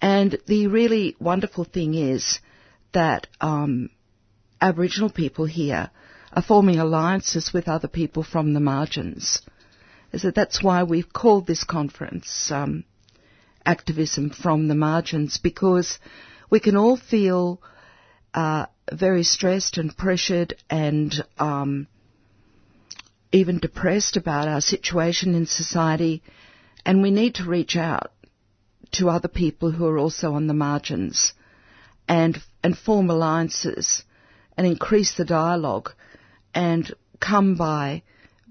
[0.01, 2.39] And the really wonderful thing is
[2.93, 3.91] that um,
[4.61, 5.91] Aboriginal people here
[6.33, 9.41] are forming alliances with other people from the margins.
[10.17, 12.85] So that's why we've called this conference um,
[13.67, 15.99] Activism from the Margins, because
[16.49, 17.61] we can all feel
[18.33, 21.87] uh, very stressed and pressured and um,
[23.33, 26.23] even depressed about our situation in society,
[26.87, 28.13] and we need to reach out
[28.93, 31.33] to other people who are also on the margins
[32.09, 34.03] and and form alliances
[34.57, 35.91] and increase the dialogue
[36.55, 38.03] and come by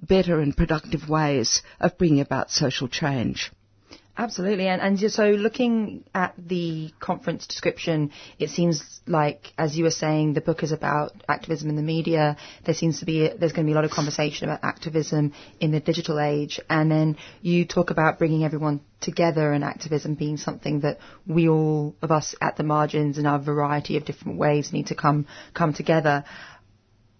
[0.01, 3.51] better and productive ways of bringing about social change.
[4.19, 9.91] Absolutely, and and so looking at the conference description, it seems like, as you were
[9.91, 12.35] saying, the book is about activism in the media.
[12.65, 15.69] There seems to be there's going to be a lot of conversation about activism in
[15.69, 20.80] the digital age, and then you talk about bringing everyone together and activism being something
[20.80, 24.88] that we all of us at the margins in our variety of different ways need
[24.88, 26.23] to come come together.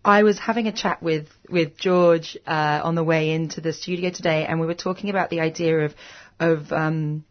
[0.03, 4.10] I was having a chat with with George uh, on the way into the studio
[4.10, 5.94] today, and we were talking about the idea of
[6.39, 7.23] of um,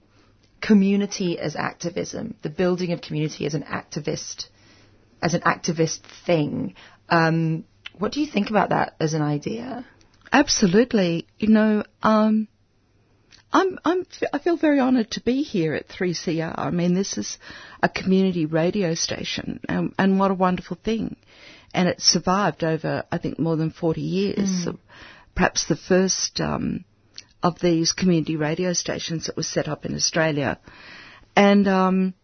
[0.61, 4.47] community as activism, the building of community as an activist
[5.23, 6.75] as an activist thing.
[7.09, 7.65] Um,
[7.99, 9.87] what do you think about that as an idea?
[10.33, 11.27] Absolutely.
[11.39, 12.49] You know, um,
[13.53, 16.55] I'm, I'm, I feel very honoured to be here at 3CR.
[16.57, 17.39] I mean, this is
[17.83, 21.17] a community radio station, and, and what a wonderful thing.
[21.73, 24.49] And it's survived over, I think, more than 40 years.
[24.49, 24.65] Mm.
[24.65, 24.79] So
[25.35, 26.85] perhaps the first um,
[27.47, 30.59] of these community radio stations that was set up in Australia.
[31.35, 32.15] And, um,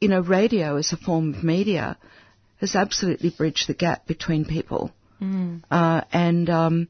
[0.00, 1.96] you know, radio as a form of media
[2.60, 5.62] has absolutely bridged the gap between people Mm.
[5.70, 6.88] uh, and um,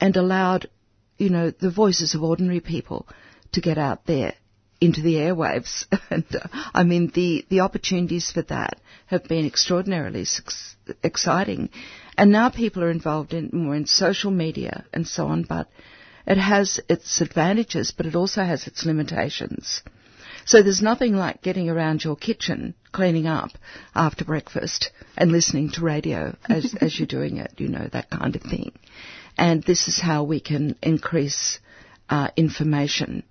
[0.00, 0.68] and allowed,
[1.16, 3.06] you know, the voices of ordinary people
[3.52, 4.34] to get out there
[4.80, 5.86] into the airwaves.
[6.10, 10.52] and uh, I mean, the the opportunities for that have been extraordinarily suc-
[11.04, 11.70] exciting.
[12.18, 15.68] And now people are involved in more in social media and so on, but
[16.26, 19.82] it has its advantages, but it also has its limitations.
[20.44, 23.50] So there's nothing like getting around your kitchen, cleaning up
[23.94, 28.34] after breakfast and listening to radio as, as you're doing it, you know, that kind
[28.34, 28.72] of thing.
[29.36, 31.58] And this is how we can increase
[32.08, 33.22] uh, information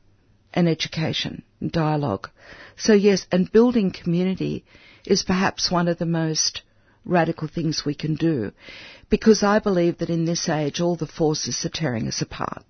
[0.53, 2.30] and education and dialogue.
[2.77, 4.65] So yes, and building community
[5.05, 6.61] is perhaps one of the most
[7.03, 8.51] radical things we can do
[9.09, 12.63] because I believe that in this age all the forces are tearing us apart.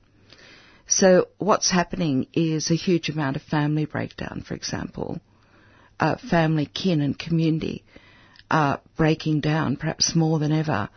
[0.91, 5.21] So what's happening is a huge amount of family breakdown, for example.
[5.97, 7.85] Uh, family, kin and community
[8.49, 10.89] are breaking down perhaps more than ever.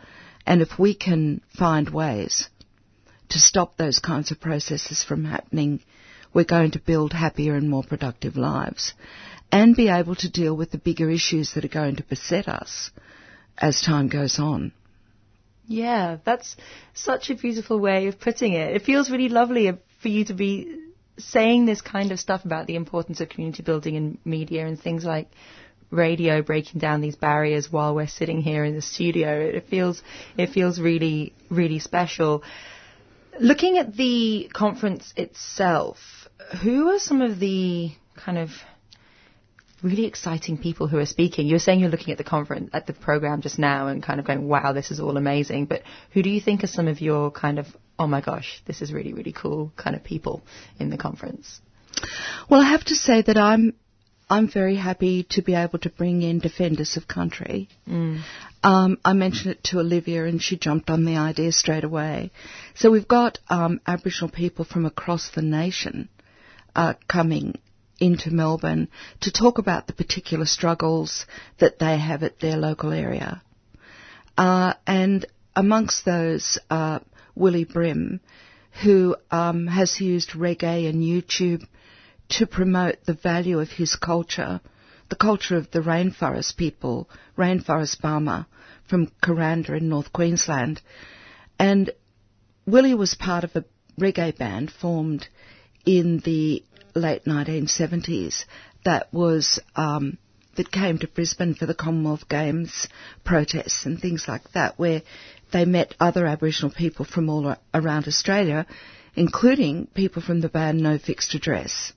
[0.45, 2.49] And if we can find ways
[3.29, 5.79] to stop those kinds of processes from happening,
[6.33, 8.93] we're going to build happier and more productive lives
[9.49, 12.91] and be able to deal with the bigger issues that are going to beset us
[13.57, 14.73] as time goes on.
[15.67, 16.55] Yeah, that's
[16.93, 18.75] such a beautiful way of putting it.
[18.75, 19.71] It feels really lovely
[20.01, 20.79] for you to be
[21.17, 25.05] saying this kind of stuff about the importance of community building in media and things
[25.05, 25.29] like
[25.91, 29.39] radio breaking down these barriers while we're sitting here in the studio.
[29.39, 30.01] It feels
[30.37, 32.43] it feels really really special.
[33.39, 35.97] Looking at the conference itself,
[36.61, 38.51] who are some of the kind of
[39.85, 41.45] really exciting people who are speaking?
[41.45, 44.19] You were saying you're looking at the conference, at the program just now and kind
[44.19, 45.67] of going, wow, this is all amazing.
[45.67, 47.67] But who do you think are some of your kind of,
[47.99, 50.41] oh my gosh, this is really, really cool kind of people
[50.79, 51.61] in the conference?
[52.49, 53.73] Well, I have to say that I'm
[54.27, 57.69] I'm very happy to be able to bring in defenders of country.
[57.87, 58.23] Mm.
[58.63, 62.31] Um, I mentioned it to Olivia and she jumped on the idea straight away.
[62.73, 66.09] So we've got um, Aboriginal people from across the nation
[66.75, 67.59] uh, coming
[67.99, 68.89] into Melbourne
[69.21, 71.25] to talk about the particular struggles
[71.59, 73.41] that they have at their local area.
[74.37, 76.59] Uh, and amongst those,
[77.35, 78.19] Willie Brim,
[78.83, 81.65] who um, has used reggae and YouTube
[82.27, 84.59] to promote the value of his culture,
[85.09, 88.47] the culture of the rainforest people, rainforest Bama
[88.89, 90.81] from Kuranda in North Queensland.
[91.59, 91.91] And
[92.65, 93.63] Willie was part of a
[93.99, 95.27] reggae band formed
[95.85, 96.63] in the
[96.95, 98.45] late 1970s
[98.85, 100.17] that was um,
[100.55, 102.87] that came to Brisbane for the Commonwealth Games
[103.23, 105.01] protests and things like that, where
[105.51, 108.65] they met other Aboriginal people from all around Australia,
[109.15, 111.91] including people from the band No Fixed Address.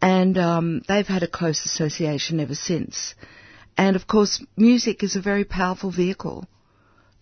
[0.00, 3.14] And um, they've had a close association ever since.
[3.76, 6.46] And of course, music is a very powerful vehicle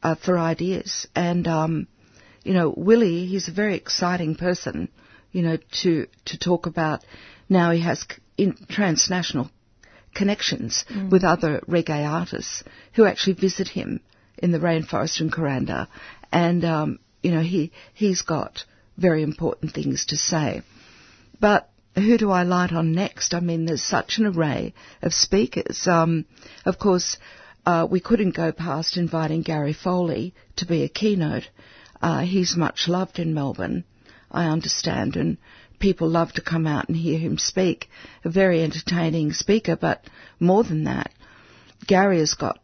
[0.03, 1.07] uh, for ideas.
[1.15, 1.89] And um,
[2.43, 4.89] you know, Willie, he's a very exciting person
[5.33, 7.05] you know, to, to talk about
[7.49, 8.05] now he has
[8.37, 9.51] in transnational
[10.15, 11.11] connections Mm.
[11.11, 14.01] with other reggae artists who actually visit him
[14.39, 15.87] in the rainforest in Kuranda.
[16.33, 18.65] And, um, you know, he, he's got
[18.97, 20.63] very important things to say.
[21.39, 23.35] But who do I light on next?
[23.35, 25.87] I mean, there's such an array of speakers.
[25.87, 26.25] Um,
[26.65, 27.17] of course,
[27.67, 31.49] uh, we couldn't go past inviting Gary Foley to be a keynote.
[32.01, 33.85] Uh, he's much loved in Melbourne.
[34.31, 35.39] I understand, and
[35.79, 37.89] people love to come out and hear him speak.
[38.25, 40.05] A very entertaining speaker, but
[40.39, 41.13] more than that,
[41.87, 42.61] Gary has got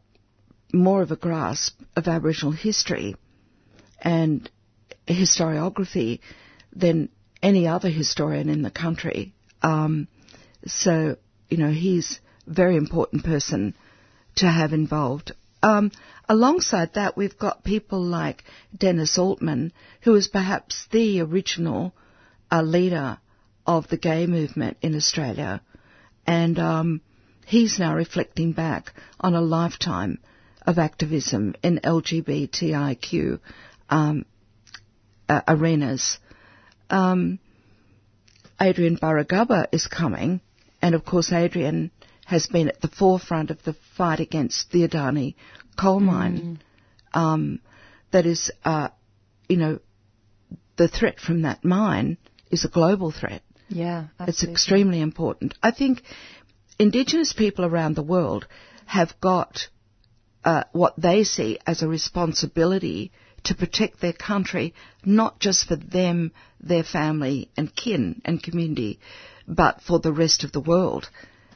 [0.73, 3.17] more of a grasp of Aboriginal history
[4.01, 4.49] and
[5.07, 6.21] historiography
[6.73, 7.09] than
[7.43, 9.35] any other historian in the country.
[9.63, 10.09] Um,
[10.67, 11.17] so,
[11.49, 13.75] you know, he's a very important person
[14.37, 15.33] to have involved.
[15.63, 15.91] Um,
[16.29, 18.45] alongside that, we've got people like
[18.77, 19.73] Dennis Altman,
[20.03, 21.95] who is perhaps the original
[22.51, 23.19] uh, leader
[23.67, 25.61] of the gay movement in Australia,
[26.27, 27.01] and um,
[27.47, 30.19] he's now reflecting back on a lifetime
[30.67, 33.41] of activism in LGBTIQ
[33.89, 34.25] um,
[35.29, 36.19] uh, arenas.
[36.91, 37.39] Um,
[38.61, 40.41] Adrian Burragubba is coming,
[40.81, 41.91] and of course, Adrian
[42.27, 45.37] has been at the forefront of the fight against the Adani
[45.79, 46.61] coal mine.
[47.15, 47.61] Um,
[48.11, 48.89] that is, uh,
[49.49, 49.79] you know,
[50.77, 52.19] the threat from that mine
[52.51, 53.43] is a global threat.
[53.69, 54.33] Yeah, absolutely.
[54.33, 55.55] It's extremely important.
[55.63, 56.03] I think
[56.79, 58.47] Indigenous people around the world
[58.87, 59.69] have got
[60.45, 63.13] uh, what they see as a responsibility
[63.45, 64.75] to protect their country,
[65.05, 68.99] not just for them, their family and kin and community,
[69.47, 71.09] but for the rest of the world.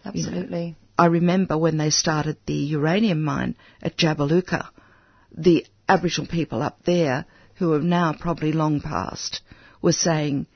[0.05, 0.77] You know, Absolutely.
[0.99, 4.69] I remember when they started the uranium mine at Jabiluka,
[5.33, 9.41] the Aboriginal people up there, who are now probably long past,
[9.83, 10.47] were saying,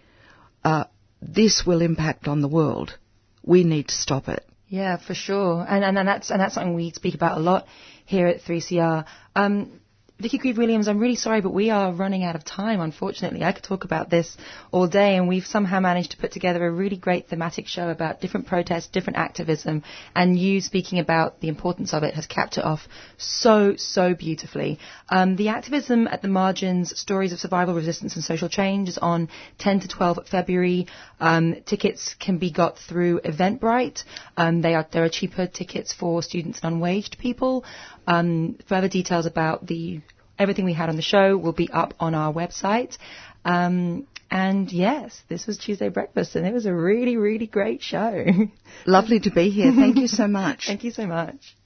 [0.65, 0.85] uh,
[1.21, 2.97] this will impact on the world.
[3.43, 4.45] We need to stop it.
[4.69, 5.65] Yeah, for sure.
[5.69, 7.67] And, and, and that's and that's something we speak about a lot
[8.07, 9.05] here at 3CR.
[9.37, 9.81] Um,
[10.21, 13.43] Vicky Grieve Williams, I'm really sorry, but we are running out of time, unfortunately.
[13.43, 14.37] I could talk about this
[14.71, 18.21] all day, and we've somehow managed to put together a really great thematic show about
[18.21, 19.83] different protests, different activism,
[20.15, 22.87] and you speaking about the importance of it has capped it off
[23.19, 24.79] so, so beautifully.
[25.09, 29.29] Um, the activism at the margins, stories of survival, resistance, and social change is on
[29.59, 30.87] 10 to 12 February.
[31.19, 34.05] Um, tickets can be got through Eventbrite.
[34.37, 37.65] Um, they are, there are cheaper tickets for students and unwaged people.
[38.07, 40.01] Um, further details about the
[40.39, 42.99] everything we had on the show will be up on our website.
[43.45, 48.25] Um, and yes, this was Tuesday Breakfast, and it was a really, really great show.
[48.87, 49.73] Lovely to be here.
[49.73, 50.67] Thank you so much.
[50.67, 51.57] Thank you so much.